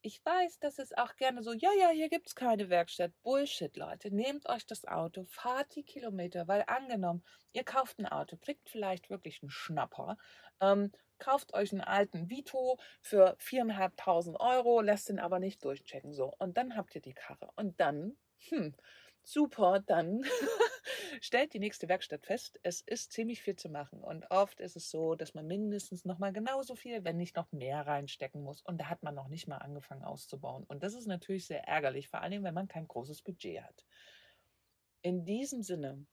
ich 0.02 0.24
weiß, 0.24 0.60
dass 0.60 0.78
es 0.78 0.94
auch 0.94 1.16
gerne 1.16 1.42
so, 1.42 1.52
ja, 1.52 1.72
ja, 1.80 1.90
hier 1.90 2.10
gibt 2.10 2.28
es 2.28 2.36
keine 2.36 2.70
Werkstatt. 2.70 3.12
Bullshit, 3.24 3.76
Leute. 3.76 4.14
Nehmt 4.14 4.48
euch 4.48 4.66
das 4.68 4.86
Auto, 4.86 5.24
fahrt 5.26 5.74
die 5.76 5.84
Kilometer, 5.84 6.48
weil 6.48 6.64
angenommen, 6.68 7.24
ihr 7.54 7.64
kauft 7.64 7.98
ein 7.98 8.06
Auto, 8.06 8.38
kriegt 8.38 8.70
vielleicht 8.70 9.10
wirklich 9.10 9.42
einen 9.42 9.50
Schnapper, 9.50 10.18
ähm, 10.62 10.92
kauft 11.20 11.54
euch 11.54 11.72
einen 11.72 11.82
alten 11.82 12.30
Vito 12.30 12.78
für 13.02 13.36
4.500 13.38 14.40
Euro, 14.40 14.82
lässt 14.82 15.10
den 15.10 15.20
aber 15.20 15.40
nicht 15.40 15.64
durchchecken. 15.64 16.14
So, 16.14 16.34
und 16.40 16.58
dann 16.58 16.76
habt 16.76 16.96
ihr 16.96 17.02
die 17.02 17.14
Karre. 17.14 17.50
Und 17.56 17.80
dann, 17.80 18.16
hm, 18.50 18.76
super, 19.24 19.80
dann 19.80 20.24
stellt 21.22 21.54
die 21.54 21.60
nächste 21.60 21.88
Werkstatt 21.90 22.26
fest, 22.26 22.60
es 22.64 22.82
ist 22.82 23.12
ziemlich 23.12 23.42
viel 23.42 23.56
zu 23.56 23.70
machen. 23.70 24.02
Und 24.02 24.30
oft 24.32 24.60
ist 24.60 24.76
es 24.76 24.90
so, 24.90 25.16
dass 25.16 25.34
man 25.34 25.48
mindestens 25.48 26.06
noch 26.06 26.20
mal 26.20 26.32
genauso 26.32 26.76
viel, 26.76 27.04
wenn 27.04 27.18
nicht 27.18 27.36
noch 27.36 27.52
mehr 27.52 27.86
reinstecken 27.86 28.42
muss. 28.42 28.62
Und 28.62 28.80
da 28.80 28.90
hat 28.90 29.04
man 29.04 29.16
noch 29.16 29.28
nicht 29.28 29.48
mal 29.48 29.58
angefangen 29.58 30.04
auszubauen. 30.04 30.64
Und 30.66 30.84
das 30.84 30.94
ist 30.94 31.08
natürlich 31.08 31.48
sehr 31.48 31.68
ärgerlich, 31.68 32.10
vor 32.10 32.22
allem 32.22 32.44
wenn 32.44 32.54
man 32.54 32.68
kein 32.68 32.88
großes 32.88 33.22
Budget 33.22 33.64
hat. 33.64 33.86
In 35.02 35.26
diesem 35.26 35.62
Sinne 35.62 36.06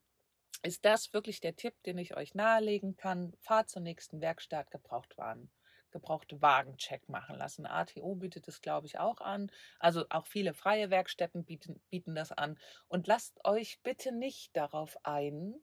ist 0.63 0.85
das 0.85 1.13
wirklich 1.13 1.41
der 1.41 1.57
Tipp, 1.57 1.75
den 1.85 1.99
ich 1.99 2.17
euch 2.17 2.35
nahelegen 2.35 2.97
kann. 2.97 3.35
Fahrt 3.41 3.69
zur 3.69 3.83
nächsten 3.83 4.21
Werkstatt, 4.21 4.71
Gebrauchtwagen 4.71 5.51
gebrauchte 5.93 6.43
Wagencheck 6.43 7.09
machen 7.09 7.37
lassen. 7.37 7.67
ATO 7.67 8.17
bietet 8.17 8.49
es, 8.49 8.61
glaube 8.61 8.87
ich, 8.87 8.99
auch 8.99 9.21
an. 9.21 9.53
Also 9.79 10.05
auch 10.11 10.27
viele 10.27 10.55
freie 10.55 10.91
Werkstätten 10.91 11.45
bieten, 11.45 11.81
bieten 11.91 12.15
das 12.15 12.33
an. 12.33 12.59
Und 12.89 13.07
lasst 13.07 13.45
euch 13.45 13.81
bitte 13.83 14.11
nicht 14.11 14.57
darauf 14.57 14.97
ein, 15.05 15.55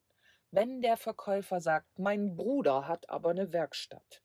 wenn 0.52 0.82
der 0.82 0.98
Verkäufer 0.98 1.60
sagt, 1.60 2.00
mein 2.00 2.36
Bruder 2.36 2.88
hat 2.88 3.10
aber 3.10 3.32
eine 3.32 3.52
Werkstatt. 3.52 4.24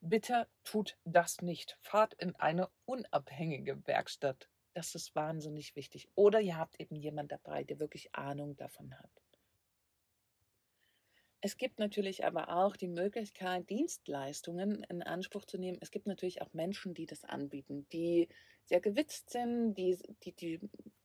Bitte 0.00 0.46
tut 0.62 0.96
das 1.04 1.42
nicht. 1.42 1.78
Fahrt 1.80 2.14
in 2.14 2.36
eine 2.36 2.68
unabhängige 2.84 3.84
Werkstatt. 3.86 4.48
Das 4.74 4.94
ist 4.94 5.14
wahnsinnig 5.14 5.74
wichtig. 5.74 6.08
Oder 6.14 6.40
ihr 6.40 6.56
habt 6.56 6.78
eben 6.78 6.96
jemand 6.96 7.32
dabei, 7.32 7.64
der 7.64 7.80
wirklich 7.80 8.14
Ahnung 8.14 8.56
davon 8.56 8.96
hat. 8.98 9.10
Es 11.46 11.58
gibt 11.58 11.78
natürlich 11.78 12.24
aber 12.24 12.48
auch 12.48 12.74
die 12.74 12.88
Möglichkeit, 12.88 13.70
Dienstleistungen 13.70 14.82
in 14.82 15.00
Anspruch 15.04 15.44
zu 15.44 15.58
nehmen. 15.58 15.78
Es 15.80 15.92
gibt 15.92 16.08
natürlich 16.08 16.42
auch 16.42 16.52
Menschen, 16.52 16.92
die 16.92 17.06
das 17.06 17.22
anbieten, 17.22 17.86
die 17.92 18.28
sehr 18.64 18.80
gewitzt 18.80 19.30
sind, 19.30 19.74
die, 19.74 19.96
die, 20.24 20.32
die, 20.32 20.60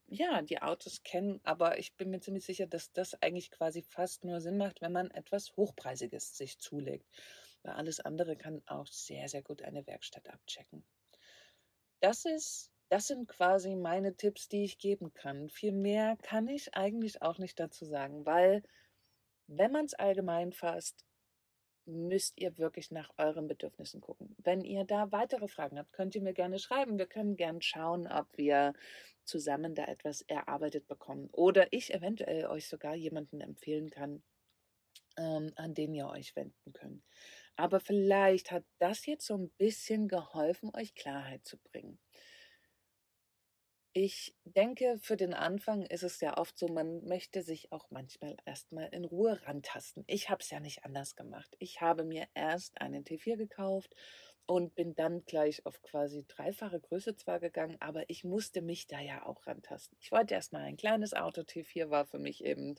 ja, 0.08 0.42
die 0.42 0.60
Autos 0.60 1.04
kennen, 1.04 1.40
aber 1.44 1.78
ich 1.78 1.94
bin 1.94 2.10
mir 2.10 2.22
ziemlich 2.22 2.44
sicher, 2.44 2.66
dass 2.66 2.92
das 2.92 3.14
eigentlich 3.22 3.52
quasi 3.52 3.84
fast 3.84 4.24
nur 4.24 4.42
Sinn 4.42 4.58
macht, 4.58 4.82
wenn 4.82 4.92
man 4.92 5.12
etwas 5.12 5.56
Hochpreisiges 5.58 6.36
sich 6.36 6.58
zulegt. 6.58 7.06
Weil 7.62 7.74
alles 7.74 8.00
andere 8.00 8.36
kann 8.36 8.64
auch 8.66 8.88
sehr, 8.88 9.30
sehr 9.30 9.44
gut 9.44 9.62
eine 9.62 9.86
Werkstatt 9.86 10.28
abchecken. 10.28 10.84
Das 12.00 12.26
ist 12.26 12.72
das 12.90 13.08
sind 13.08 13.28
quasi 13.30 13.76
meine 13.76 14.18
Tipps, 14.18 14.50
die 14.50 14.64
ich 14.66 14.80
geben 14.80 15.14
kann. 15.14 15.50
Viel 15.50 15.72
mehr 15.72 16.18
kann 16.24 16.50
ich 16.50 16.74
eigentlich 16.76 17.22
auch 17.22 17.38
nicht 17.38 17.58
dazu 17.58 17.86
sagen, 17.86 18.26
weil 18.26 18.64
wenn 19.58 19.72
man 19.72 19.86
es 19.86 19.94
allgemein 19.94 20.54
fasst, 20.54 21.06
müsst 21.86 22.40
ihr 22.40 22.58
wirklich 22.58 22.92
nach 22.92 23.12
euren 23.18 23.48
Bedürfnissen 23.48 24.02
gucken. 24.02 24.36
Wenn 24.38 24.64
ihr 24.64 24.86
da 24.86 25.12
weitere 25.12 25.48
Fragen 25.48 25.78
habt, 25.78 25.92
könnt 25.94 26.16
ihr 26.16 26.22
mir 26.22 26.34
gerne 26.34 26.60
schreiben. 26.60 26.98
Wir 26.98 27.08
können 27.08 27.36
gerne 27.36 27.62
schauen, 27.62 28.08
ob 28.08 28.28
wir 28.38 28.74
zusammen 29.24 29.76
da 29.76 29.86
etwas 29.86 30.22
erarbeitet 30.22 30.88
bekommen 30.88 31.30
oder 31.32 31.72
ich 31.74 31.94
eventuell 31.94 32.46
euch 32.46 32.68
sogar 32.68 32.96
jemanden 32.96 33.42
empfehlen 33.42 33.90
kann, 33.90 34.24
ähm, 35.18 35.52
an 35.56 35.74
den 35.74 35.94
ihr 35.94 36.08
euch 36.08 36.36
wenden 36.36 36.74
könnt. 36.74 37.04
Aber 37.56 37.80
vielleicht 37.80 38.52
hat 38.52 38.64
das 38.80 39.06
jetzt 39.06 39.26
so 39.26 39.38
ein 39.38 39.50
bisschen 39.58 40.08
geholfen, 40.08 40.72
euch 40.74 40.96
Klarheit 40.96 41.46
zu 41.46 41.58
bringen. 41.58 42.00
Ich 43.94 44.34
denke, 44.46 45.00
für 45.02 45.18
den 45.18 45.34
Anfang 45.34 45.86
ist 45.86 46.04
es 46.04 46.22
ja 46.22 46.38
oft 46.38 46.58
so, 46.58 46.70
man 46.70 47.04
möchte 47.04 47.42
sich 47.42 47.74
auch 47.74 47.88
manchmal 47.90 48.38
erstmal 48.46 48.88
in 48.94 49.04
Ruhe 49.04 49.46
rantasten. 49.46 50.06
Ich 50.08 50.30
habe 50.30 50.42
es 50.42 50.50
ja 50.50 50.62
nicht 50.62 50.86
anders 50.86 51.18
gemacht. 51.18 51.58
Ich 51.60 51.82
habe 51.82 52.06
mir 52.06 52.26
erst 52.34 52.80
einen 52.80 53.04
T4 53.04 53.36
gekauft 53.36 53.94
und 54.46 54.76
bin 54.76 54.96
dann 54.96 55.26
gleich 55.26 55.66
auf 55.66 55.82
quasi 55.82 56.24
dreifache 56.26 56.80
Größe 56.80 57.18
zwar 57.18 57.42
gegangen, 57.42 57.76
aber 57.82 58.10
ich 58.10 58.24
musste 58.24 58.62
mich 58.62 58.88
da 58.88 59.02
ja 59.02 59.26
auch 59.26 59.46
rantasten. 59.46 59.98
Ich 60.00 60.14
wollte 60.14 60.36
erstmal 60.36 60.62
ein 60.62 60.78
kleines 60.78 61.14
Auto. 61.14 61.42
T4 61.42 61.90
war 61.90 62.06
für 62.06 62.20
mich 62.20 62.46
eben 62.46 62.76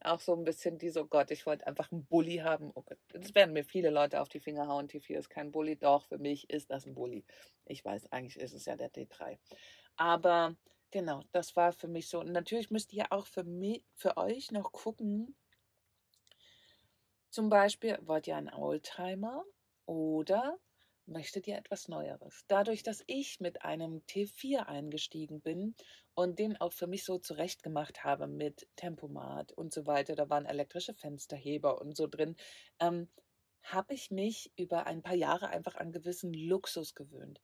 auch 0.00 0.20
so 0.20 0.34
ein 0.34 0.44
bisschen 0.44 0.78
die 0.78 0.90
so, 0.90 1.06
Gott, 1.06 1.30
ich 1.30 1.46
wollte 1.46 1.68
einfach 1.68 1.92
einen 1.92 2.04
Bulli 2.06 2.38
haben. 2.38 2.72
Oh 2.74 2.82
Gott, 2.82 2.98
das 3.12 3.32
werden 3.36 3.52
mir 3.52 3.64
viele 3.64 3.90
Leute 3.90 4.20
auf 4.20 4.28
die 4.28 4.40
Finger 4.40 4.66
hauen. 4.66 4.88
T4 4.88 5.18
ist 5.18 5.30
kein 5.30 5.52
Bulli. 5.52 5.76
Doch, 5.76 6.06
für 6.06 6.18
mich 6.18 6.50
ist 6.50 6.70
das 6.70 6.84
ein 6.84 6.94
Bulli. 6.94 7.24
Ich 7.66 7.84
weiß, 7.84 8.10
eigentlich 8.12 8.36
ist 8.38 8.54
es 8.54 8.64
ja 8.64 8.76
der 8.76 8.90
D3. 8.92 9.38
Aber 9.98 10.56
genau, 10.90 11.24
das 11.32 11.56
war 11.56 11.72
für 11.72 11.88
mich 11.88 12.08
so. 12.08 12.20
Und 12.20 12.32
natürlich 12.32 12.70
müsst 12.70 12.92
ihr 12.92 13.12
auch 13.12 13.26
für, 13.26 13.44
mich, 13.44 13.84
für 13.94 14.16
euch 14.16 14.52
noch 14.52 14.72
gucken, 14.72 15.36
zum 17.30 17.50
Beispiel, 17.50 17.98
wollt 18.02 18.26
ihr 18.26 18.36
einen 18.36 18.52
Oldtimer 18.52 19.44
oder 19.84 20.58
möchtet 21.04 21.46
ihr 21.46 21.58
etwas 21.58 21.88
Neueres? 21.88 22.44
Dadurch, 22.48 22.82
dass 22.82 23.04
ich 23.06 23.38
mit 23.40 23.62
einem 23.62 24.02
T4 24.06 24.66
eingestiegen 24.66 25.42
bin 25.42 25.74
und 26.14 26.38
den 26.38 26.56
auch 26.56 26.72
für 26.72 26.86
mich 26.86 27.04
so 27.04 27.18
zurecht 27.18 27.62
gemacht 27.62 28.02
habe 28.04 28.26
mit 28.28 28.66
Tempomat 28.76 29.52
und 29.52 29.74
so 29.74 29.84
weiter, 29.86 30.14
da 30.14 30.30
waren 30.30 30.46
elektrische 30.46 30.94
Fensterheber 30.94 31.80
und 31.80 31.96
so 31.96 32.06
drin, 32.06 32.36
ähm, 32.80 33.08
habe 33.62 33.92
ich 33.92 34.10
mich 34.10 34.50
über 34.56 34.86
ein 34.86 35.02
paar 35.02 35.16
Jahre 35.16 35.48
einfach 35.48 35.74
an 35.74 35.92
gewissen 35.92 36.32
Luxus 36.32 36.94
gewöhnt 36.94 37.40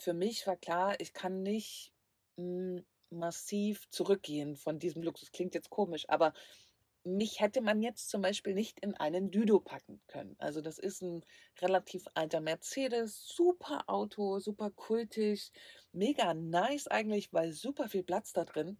für 0.00 0.14
mich 0.14 0.46
war 0.46 0.56
klar, 0.56 0.98
ich 0.98 1.12
kann 1.12 1.42
nicht 1.42 1.92
hm, 2.36 2.84
massiv 3.10 3.88
zurückgehen 3.90 4.56
von 4.56 4.78
diesem 4.78 5.02
Luxus. 5.02 5.32
Klingt 5.32 5.54
jetzt 5.54 5.70
komisch, 5.70 6.08
aber 6.08 6.32
mich 7.04 7.40
hätte 7.40 7.60
man 7.60 7.82
jetzt 7.82 8.10
zum 8.10 8.22
Beispiel 8.22 8.54
nicht 8.54 8.80
in 8.80 8.94
einen 8.94 9.30
Düdo 9.30 9.60
packen 9.60 10.02
können. 10.06 10.36
Also 10.38 10.60
das 10.60 10.78
ist 10.78 11.02
ein 11.02 11.24
relativ 11.60 12.06
alter 12.14 12.40
Mercedes, 12.40 13.26
super 13.26 13.84
Auto, 13.88 14.38
super 14.38 14.70
kultig, 14.70 15.50
mega 15.92 16.34
nice 16.34 16.88
eigentlich, 16.88 17.32
weil 17.32 17.52
super 17.52 17.88
viel 17.88 18.02
Platz 18.02 18.32
da 18.32 18.44
drin. 18.44 18.78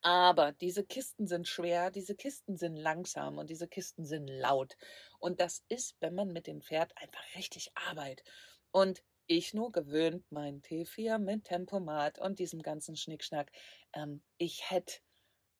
Aber 0.00 0.52
diese 0.52 0.84
Kisten 0.84 1.26
sind 1.26 1.48
schwer, 1.48 1.90
diese 1.90 2.14
Kisten 2.14 2.56
sind 2.56 2.76
langsam 2.76 3.38
und 3.38 3.50
diese 3.50 3.68
Kisten 3.68 4.04
sind 4.04 4.28
laut. 4.28 4.76
Und 5.18 5.40
das 5.40 5.64
ist, 5.68 5.96
wenn 6.00 6.14
man 6.14 6.32
mit 6.32 6.46
dem 6.46 6.60
fährt, 6.60 6.96
einfach 6.96 7.22
richtig 7.36 7.70
Arbeit. 7.74 8.22
Und 8.70 9.02
ich 9.26 9.54
nur 9.54 9.72
gewöhnt, 9.72 10.24
mein 10.30 10.62
T4 10.62 11.18
mit 11.18 11.44
Tempomat 11.44 12.18
und 12.18 12.38
diesem 12.38 12.62
ganzen 12.62 12.96
Schnickschnack. 12.96 13.50
Ähm, 13.94 14.22
ich 14.38 14.70
hätte 14.70 14.94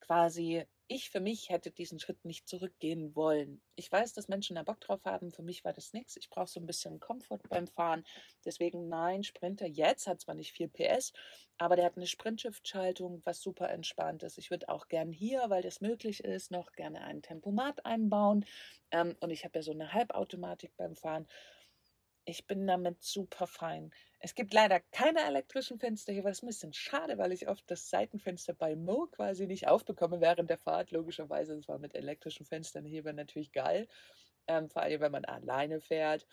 quasi, 0.01 0.65
ich 0.87 1.09
für 1.09 1.21
mich 1.21 1.49
hätte 1.49 1.71
diesen 1.71 1.99
Schritt 1.99 2.25
nicht 2.25 2.47
zurückgehen 2.47 3.17
wollen. 3.17 3.63
Ich 3.75 3.91
weiß, 3.91 4.13
dass 4.13 4.29
Menschen 4.29 4.57
da 4.57 4.63
Bock 4.63 4.81
drauf 4.81 5.05
haben. 5.05 5.31
Für 5.33 5.43
mich 5.43 5.65
war 5.65 5.73
das 5.73 5.95
nichts. 5.95 6.17
Ich 6.17 6.29
brauche 6.29 6.47
so 6.47 6.61
ein 6.61 6.67
bisschen 6.67 7.01
Komfort 7.01 7.41
beim 7.49 7.67
Fahren. 7.67 8.05
Deswegen 8.45 8.89
nein, 8.89 9.23
Sprinter 9.25 9.67
jetzt 9.67 10.07
hat 10.07 10.21
zwar 10.21 10.35
nicht 10.35 10.53
viel 10.53 10.69
PS, 10.69 11.13
aber 11.57 11.77
der 11.77 11.87
hat 11.87 11.97
eine 11.97 12.07
Sprintshift-Schaltung, 12.07 13.23
was 13.25 13.41
super 13.41 13.71
entspannt 13.71 14.23
ist. 14.23 14.37
Ich 14.37 14.51
würde 14.51 14.69
auch 14.69 14.89
gern 14.89 15.11
hier, 15.11 15.49
weil 15.49 15.63
das 15.63 15.81
möglich 15.81 16.23
ist, 16.23 16.51
noch 16.51 16.73
gerne 16.73 17.01
einen 17.03 17.23
Tempomat 17.23 17.87
einbauen. 17.87 18.45
Ähm, 18.91 19.17
und 19.21 19.31
ich 19.31 19.45
habe 19.45 19.59
ja 19.59 19.63
so 19.63 19.73
eine 19.73 19.93
Halbautomatik 19.93 20.77
beim 20.77 20.97
Fahren. 20.97 21.27
Ich 22.27 22.47
bin 22.47 22.67
damit 22.67 23.03
super 23.03 23.47
fein. 23.47 23.93
Es 24.19 24.35
gibt 24.35 24.55
leider 24.55 24.81
keine 24.81 25.21
elektrischen 25.21 25.79
Fenster 25.79 26.13
hier, 26.13 26.25
was 26.25 26.43
ein 26.43 26.47
bisschen 26.47 26.73
schade, 26.73 27.19
weil 27.19 27.33
ich 27.33 27.49
oft 27.49 27.71
das 27.71 27.91
Seitenfenster 27.91 28.55
bei 28.55 28.77
Mo 28.77 29.09
quasi 29.09 29.47
nicht 29.47 29.69
aufbekomme 29.69 30.23
während 30.23 30.49
der 30.49 30.57
Fahrt. 30.57 30.91
Logischerweise, 30.91 31.55
das 31.55 31.69
war 31.69 31.79
mit 31.79 31.95
elektrischen 31.95 32.47
Fenstern 32.47 32.87
hier 32.87 33.05
natürlich 33.13 33.53
geil. 33.53 33.89
Ähm, 34.47 34.71
vor 34.71 34.83
allem, 34.83 35.01
wenn 35.03 35.13
man 35.13 35.27
alleine 35.27 35.81
fährt. 35.81 36.27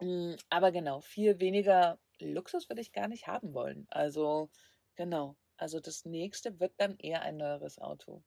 Mm, 0.00 0.34
aber 0.50 0.70
genau, 0.70 1.00
viel 1.00 1.40
weniger 1.40 1.98
Luxus 2.18 2.68
würde 2.68 2.82
ich 2.82 2.92
gar 2.92 3.08
nicht 3.08 3.26
haben 3.26 3.54
wollen. 3.54 3.86
Also, 3.90 4.50
genau. 4.96 5.36
Also, 5.56 5.80
das 5.80 6.04
nächste 6.04 6.60
wird 6.60 6.74
dann 6.76 6.98
eher 6.98 7.22
ein 7.22 7.38
neueres 7.38 7.78
Auto. 7.78 8.22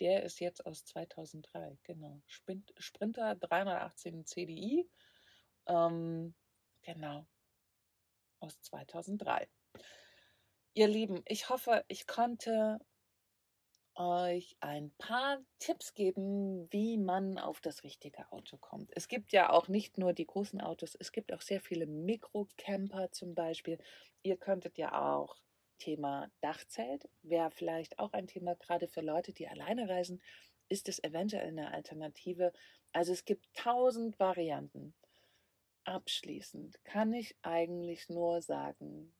Der 0.00 0.24
ist 0.24 0.40
jetzt 0.40 0.66
aus 0.66 0.84
2003, 0.84 1.78
genau. 1.84 2.20
Sprinter 2.26 3.36
318 3.36 4.26
CDI 4.26 4.88
ähm, 5.70 6.34
genau. 6.82 7.26
Aus 8.40 8.60
2003. 8.62 9.48
Ihr 10.74 10.88
Lieben, 10.88 11.22
ich 11.26 11.48
hoffe, 11.48 11.84
ich 11.88 12.06
konnte 12.06 12.78
euch 13.94 14.56
ein 14.60 14.92
paar 14.98 15.38
Tipps 15.58 15.94
geben, 15.94 16.68
wie 16.70 16.96
man 16.96 17.38
auf 17.38 17.60
das 17.60 17.82
richtige 17.84 18.30
Auto 18.32 18.56
kommt. 18.56 18.90
Es 18.94 19.08
gibt 19.08 19.32
ja 19.32 19.50
auch 19.50 19.68
nicht 19.68 19.98
nur 19.98 20.12
die 20.12 20.26
großen 20.26 20.60
Autos, 20.60 20.96
es 20.98 21.12
gibt 21.12 21.32
auch 21.32 21.42
sehr 21.42 21.60
viele 21.60 21.86
Mikrocamper 21.86 23.10
zum 23.10 23.34
Beispiel. 23.34 23.78
Ihr 24.22 24.36
könntet 24.36 24.78
ja 24.78 25.14
auch 25.14 25.36
Thema 25.78 26.30
Dachzelt, 26.40 27.08
wäre 27.22 27.50
vielleicht 27.50 27.98
auch 27.98 28.12
ein 28.12 28.26
Thema 28.26 28.54
gerade 28.54 28.88
für 28.88 29.00
Leute, 29.00 29.32
die 29.32 29.48
alleine 29.48 29.88
reisen, 29.88 30.22
ist 30.68 30.88
es 30.88 31.02
eventuell 31.02 31.48
eine 31.48 31.72
Alternative. 31.72 32.52
Also 32.92 33.12
es 33.12 33.24
gibt 33.24 33.52
tausend 33.54 34.18
Varianten. 34.18 34.94
Abschließend 35.90 36.84
kann 36.84 37.12
ich 37.12 37.34
eigentlich 37.42 38.08
nur 38.08 38.42
sagen, 38.42 39.12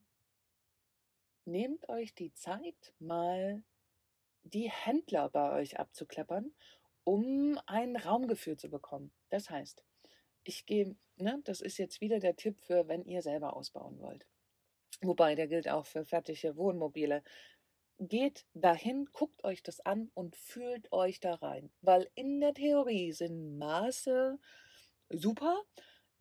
nehmt 1.44 1.88
euch 1.88 2.14
die 2.14 2.33
Zeit, 2.33 2.94
mal 3.00 3.64
die 4.44 4.70
Händler 4.70 5.30
bei 5.30 5.50
euch 5.59 5.80
abzuklappern, 5.80 6.54
um 7.02 7.59
ein 7.66 7.96
Raumgefühl 7.96 8.56
zu 8.56 8.70
bekommen. 8.70 9.11
Das 9.30 9.50
heißt, 9.50 9.85
ich 10.44 10.64
gehe, 10.64 10.94
ne, 11.16 11.40
das 11.42 11.61
ist 11.61 11.76
jetzt 11.76 12.00
wieder 12.00 12.20
der 12.20 12.37
Tipp 12.37 12.61
für, 12.61 12.87
wenn 12.87 13.04
ihr 13.04 13.22
selber 13.22 13.56
ausbauen 13.56 13.98
wollt. 13.98 14.24
Wobei, 15.00 15.35
der 15.35 15.48
gilt 15.48 15.68
auch 15.68 15.87
für 15.87 16.04
fertige 16.04 16.56
Wohnmobile. 16.56 17.24
Geht 17.98 18.46
dahin, 18.54 19.06
guckt 19.06 19.42
euch 19.42 19.64
das 19.64 19.80
an 19.80 20.12
und 20.14 20.37
fühlt 20.37 20.92
euch 20.92 21.18
da 21.18 21.35
rein. 21.35 21.72
Weil 21.80 22.09
in 22.14 22.38
der 22.38 22.54
Theorie 22.54 23.11
sind 23.11 23.59
Maße 23.59 24.38
super, 25.09 25.64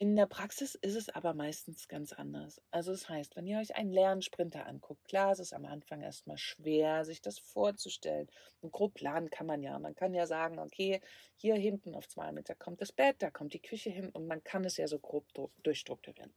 in 0.01 0.15
der 0.15 0.27
Praxis 0.27 0.75
ist 0.75 0.95
es 0.95 1.09
aber 1.09 1.33
meistens 1.33 1.89
ganz 1.89 2.13
anders. 2.13 2.61
Also 2.71 2.91
das 2.91 3.09
heißt, 3.09 3.35
wenn 3.35 3.45
ihr 3.45 3.59
euch 3.59 3.75
einen 3.75 3.91
Lernsprinter 3.91 4.65
anguckt, 4.65 5.03
klar, 5.03 5.33
es 5.33 5.39
ist 5.39 5.53
am 5.53 5.65
Anfang 5.65 6.01
erstmal 6.01 6.37
schwer, 6.37 7.03
sich 7.03 7.21
das 7.21 7.37
vorzustellen. 7.37 8.29
Und 8.61 8.71
grob 8.71 8.93
planen 8.93 9.29
kann 9.29 9.45
man 9.45 9.61
ja. 9.61 9.77
Man 9.77 9.95
kann 9.95 10.13
ja 10.13 10.25
sagen, 10.25 10.57
okay, 10.57 11.01
hier 11.35 11.55
hinten 11.55 11.95
auf 11.95 12.07
zwei 12.07 12.31
Meter 12.31 12.55
kommt 12.55 12.79
das 12.79 12.93
Bett, 12.93 13.17
da 13.19 13.29
kommt 13.29 13.53
die 13.53 13.61
Küche 13.61 13.89
hin 13.89 14.09
und 14.11 14.25
man 14.25 14.41
kann 14.41 14.63
es 14.63 14.77
ja 14.77 14.87
so 14.87 14.99
grob 14.99 15.25
durchstrukturieren. 15.63 16.33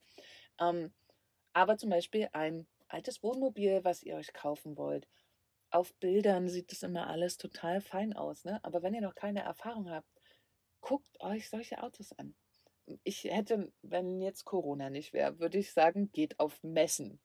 Ähm, 0.61 0.93
aber 1.53 1.79
zum 1.79 1.91
Beispiel 1.91 2.29
ein 2.33 2.67
altes 2.89 3.23
Wohnmobil, 3.23 3.85
was 3.85 4.03
ihr 4.03 4.17
euch 4.17 4.33
kaufen 4.33 4.77
wollt, 4.77 5.07
auf 5.71 5.95
Bildern 6.01 6.49
sieht 6.49 6.73
das 6.73 6.83
immer 6.83 7.07
alles 7.07 7.37
total 7.37 7.81
fein 7.81 8.13
aus. 8.13 8.45
Ne? 8.45 8.59
Aber 8.65 8.83
wenn 8.83 8.93
ihr 8.93 9.03
noch 9.03 9.15
keine 9.15 9.43
Erfahrung 9.43 9.89
habt, 9.89 10.09
guckt 10.81 11.21
euch 11.21 11.49
solche 11.49 11.81
Autos 11.81 12.13
an 12.19 12.35
ich 13.05 13.25
hätte, 13.25 13.73
wenn 13.83 14.21
jetzt 14.21 14.45
Corona 14.45 14.91
nicht 14.91 15.13
wäre, 15.13 15.39
würde 15.39 15.59
ich 15.59 15.73
sagen, 15.73 16.11
geht 16.13 16.39
auf 16.39 16.63
Messen. 16.63 17.21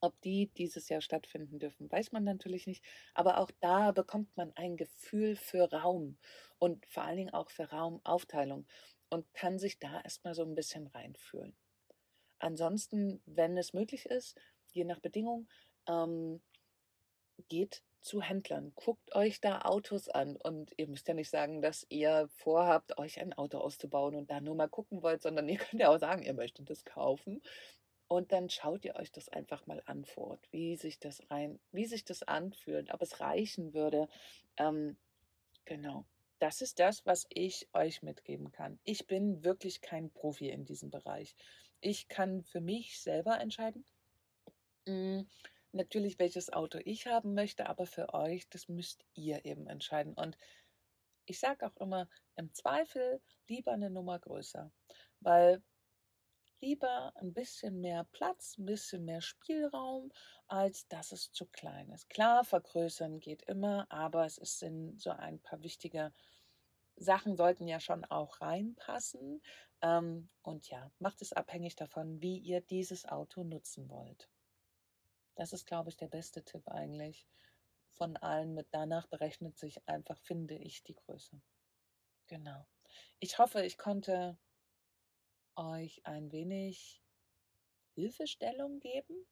Ob 0.00 0.20
die 0.22 0.48
dieses 0.56 0.88
Jahr 0.88 1.00
stattfinden 1.00 1.60
dürfen, 1.60 1.90
weiß 1.90 2.10
man 2.10 2.24
natürlich 2.24 2.66
nicht. 2.66 2.84
Aber 3.14 3.38
auch 3.38 3.50
da 3.60 3.92
bekommt 3.92 4.36
man 4.36 4.52
ein 4.56 4.76
Gefühl 4.76 5.36
für 5.36 5.70
Raum 5.72 6.18
und 6.58 6.84
vor 6.86 7.04
allen 7.04 7.18
Dingen 7.18 7.34
auch 7.34 7.50
für 7.50 7.70
Raumaufteilung 7.70 8.66
und 9.10 9.32
kann 9.34 9.58
sich 9.58 9.78
da 9.78 10.00
erstmal 10.00 10.34
so 10.34 10.42
ein 10.42 10.54
bisschen 10.54 10.88
reinfühlen. 10.88 11.54
Ansonsten, 12.38 13.22
wenn 13.26 13.56
es 13.56 13.72
möglich 13.72 14.06
ist, 14.06 14.36
je 14.72 14.84
nach 14.84 14.98
Bedingung, 14.98 15.48
ähm, 15.86 16.40
geht 17.48 17.82
zu 18.02 18.20
Händlern. 18.20 18.72
Guckt 18.74 19.14
euch 19.14 19.40
da 19.40 19.62
Autos 19.62 20.08
an 20.08 20.36
und 20.36 20.72
ihr 20.76 20.88
müsst 20.88 21.08
ja 21.08 21.14
nicht 21.14 21.30
sagen, 21.30 21.62
dass 21.62 21.86
ihr 21.88 22.28
vorhabt, 22.28 22.98
euch 22.98 23.20
ein 23.20 23.32
Auto 23.32 23.58
auszubauen 23.58 24.14
und 24.14 24.30
da 24.30 24.40
nur 24.40 24.54
mal 24.54 24.68
gucken 24.68 25.02
wollt, 25.02 25.22
sondern 25.22 25.48
ihr 25.48 25.58
könnt 25.58 25.80
ja 25.80 25.88
auch 25.88 25.98
sagen, 25.98 26.22
ihr 26.22 26.34
möchtet 26.34 26.68
das 26.70 26.84
kaufen. 26.84 27.42
Und 28.08 28.30
dann 28.30 28.50
schaut 28.50 28.84
ihr 28.84 28.96
euch 28.96 29.10
das 29.10 29.30
einfach 29.30 29.66
mal 29.66 29.82
an 29.86 30.04
vor 30.04 30.32
Ort, 30.32 30.48
wie 30.50 30.76
sich 30.76 30.98
das 30.98 31.22
rein, 31.30 31.58
wie 31.70 31.86
sich 31.86 32.04
das 32.04 32.22
anfühlt, 32.22 32.92
ob 32.92 33.00
es 33.00 33.20
reichen 33.20 33.72
würde. 33.72 34.06
Ähm, 34.58 34.98
genau. 35.64 36.04
Das 36.38 36.60
ist 36.60 36.78
das, 36.78 37.06
was 37.06 37.24
ich 37.30 37.68
euch 37.72 38.02
mitgeben 38.02 38.50
kann. 38.50 38.78
Ich 38.84 39.06
bin 39.06 39.44
wirklich 39.44 39.80
kein 39.80 40.10
Profi 40.10 40.50
in 40.50 40.64
diesem 40.64 40.90
Bereich. 40.90 41.34
Ich 41.80 42.08
kann 42.08 42.42
für 42.42 42.60
mich 42.60 43.00
selber 43.00 43.40
entscheiden. 43.40 43.84
Natürlich, 45.72 46.18
welches 46.18 46.52
Auto 46.52 46.78
ich 46.84 47.06
haben 47.06 47.34
möchte, 47.34 47.66
aber 47.66 47.86
für 47.86 48.12
euch, 48.14 48.48
das 48.50 48.68
müsst 48.68 49.04
ihr 49.14 49.44
eben 49.44 49.66
entscheiden. 49.66 50.14
Und 50.14 50.36
ich 51.26 51.40
sage 51.40 51.66
auch 51.66 51.76
immer, 51.76 52.08
im 52.36 52.52
Zweifel 52.52 53.20
lieber 53.48 53.72
eine 53.72 53.90
Nummer 53.90 54.18
größer, 54.18 54.70
weil 55.20 55.62
lieber 56.60 57.12
ein 57.16 57.32
bisschen 57.32 57.80
mehr 57.80 58.04
Platz, 58.12 58.56
ein 58.58 58.66
bisschen 58.66 59.04
mehr 59.04 59.20
Spielraum, 59.20 60.12
als 60.46 60.86
dass 60.88 61.12
es 61.12 61.32
zu 61.32 61.46
klein 61.46 61.90
ist. 61.90 62.08
Klar, 62.08 62.44
vergrößern 62.44 63.18
geht 63.18 63.42
immer, 63.42 63.86
aber 63.90 64.26
es 64.26 64.36
sind 64.36 65.00
so 65.00 65.10
ein 65.10 65.40
paar 65.40 65.62
wichtige 65.62 66.12
Sachen 66.96 67.36
sollten 67.36 67.66
ja 67.66 67.80
schon 67.80 68.04
auch 68.04 68.40
reinpassen. 68.40 69.42
Ähm, 69.80 70.28
und 70.42 70.68
ja, 70.68 70.90
macht 70.98 71.22
es 71.22 71.32
abhängig 71.32 71.76
davon, 71.76 72.20
wie 72.20 72.38
ihr 72.38 72.60
dieses 72.60 73.06
Auto 73.06 73.42
nutzen 73.42 73.88
wollt. 73.88 74.28
Das 75.34 75.52
ist, 75.52 75.66
glaube 75.66 75.90
ich, 75.90 75.96
der 75.96 76.08
beste 76.08 76.44
Tipp 76.44 76.68
eigentlich 76.68 77.26
von 77.92 78.16
allen. 78.16 78.54
Mit 78.54 78.68
danach 78.70 79.06
berechnet 79.06 79.58
sich 79.58 79.86
einfach, 79.88 80.18
finde 80.18 80.54
ich, 80.54 80.82
die 80.82 80.94
Größe. 80.94 81.40
Genau. 82.26 82.66
Ich 83.18 83.38
hoffe, 83.38 83.64
ich 83.64 83.78
konnte 83.78 84.38
euch 85.56 86.00
ein 86.04 86.32
wenig 86.32 87.02
Hilfestellung 87.94 88.80
geben. 88.80 89.26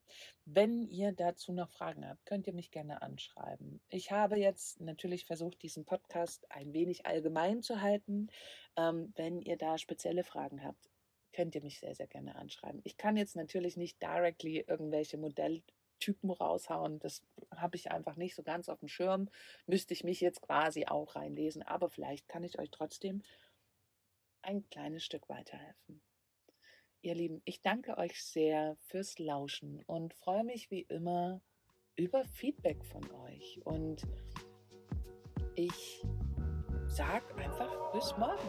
Wenn 0.45 0.83
ihr 0.83 1.13
dazu 1.13 1.53
noch 1.53 1.71
Fragen 1.71 2.07
habt, 2.07 2.25
könnt 2.27 2.47
ihr 2.47 2.53
mich 2.53 2.71
gerne 2.71 3.03
anschreiben. 3.03 3.81
Ich 3.89 4.11
habe 4.11 4.37
jetzt 4.39 4.81
natürlich 4.81 5.25
versucht, 5.25 5.63
diesen 5.63 5.85
Podcast 5.85 6.51
ein 6.51 6.73
wenig 6.73 7.07
allgemein 7.07 7.63
zu 7.63 7.81
halten. 7.81 8.29
Ähm, 8.77 9.13
wenn 9.17 9.41
ihr 9.41 9.57
da 9.57 9.79
spezielle 9.79 10.25
Fragen 10.25 10.63
habt, 10.63 10.91
könnt 11.33 11.55
ihr 11.55 11.63
mich 11.63 11.81
sehr, 11.81 11.95
sehr 11.95 12.09
gerne 12.09 12.37
anschreiben. 12.37 12.81
Ich 12.85 12.97
kann 12.97 13.17
jetzt 13.17 13.37
natürlich 13.37 13.77
nicht 13.77 14.03
directly 14.03 14.65
irgendwelche 14.67 15.17
Modell 15.17 15.63
Typen 16.01 16.31
raushauen. 16.31 16.99
Das 16.99 17.23
habe 17.55 17.77
ich 17.77 17.91
einfach 17.91 18.17
nicht 18.17 18.35
so 18.35 18.43
ganz 18.43 18.69
auf 18.69 18.81
dem 18.81 18.89
Schirm. 18.89 19.29
Müsste 19.67 19.95
ich 19.95 20.03
mich 20.03 20.21
jetzt 20.21 20.43
quasi 20.43 20.87
auch 20.87 21.15
reinlesen. 21.15 21.63
Aber 21.63 21.89
vielleicht 21.89 22.29
kann 22.29 22.43
ich 22.43 22.59
euch 22.59 22.71
trotzdem 22.71 23.23
ein 24.43 24.69
kleines 24.71 25.05
Stück 25.05 25.29
weiterhelfen. 25.29 26.03
Ihr 27.03 27.15
Lieben, 27.15 27.41
ich 27.45 27.63
danke 27.63 27.97
euch 27.97 28.23
sehr 28.23 28.77
fürs 28.89 29.19
Lauschen 29.19 29.83
und 29.87 30.13
freue 30.15 30.45
mich 30.45 30.71
wie 30.71 30.83
immer 30.83 31.41
über 31.97 32.25
Feedback 32.25 32.85
von 32.85 33.11
euch. 33.11 33.61
Und 33.65 34.03
ich 35.55 36.03
sage 36.87 37.35
einfach 37.37 37.93
bis 37.93 38.17
morgen. 38.19 38.49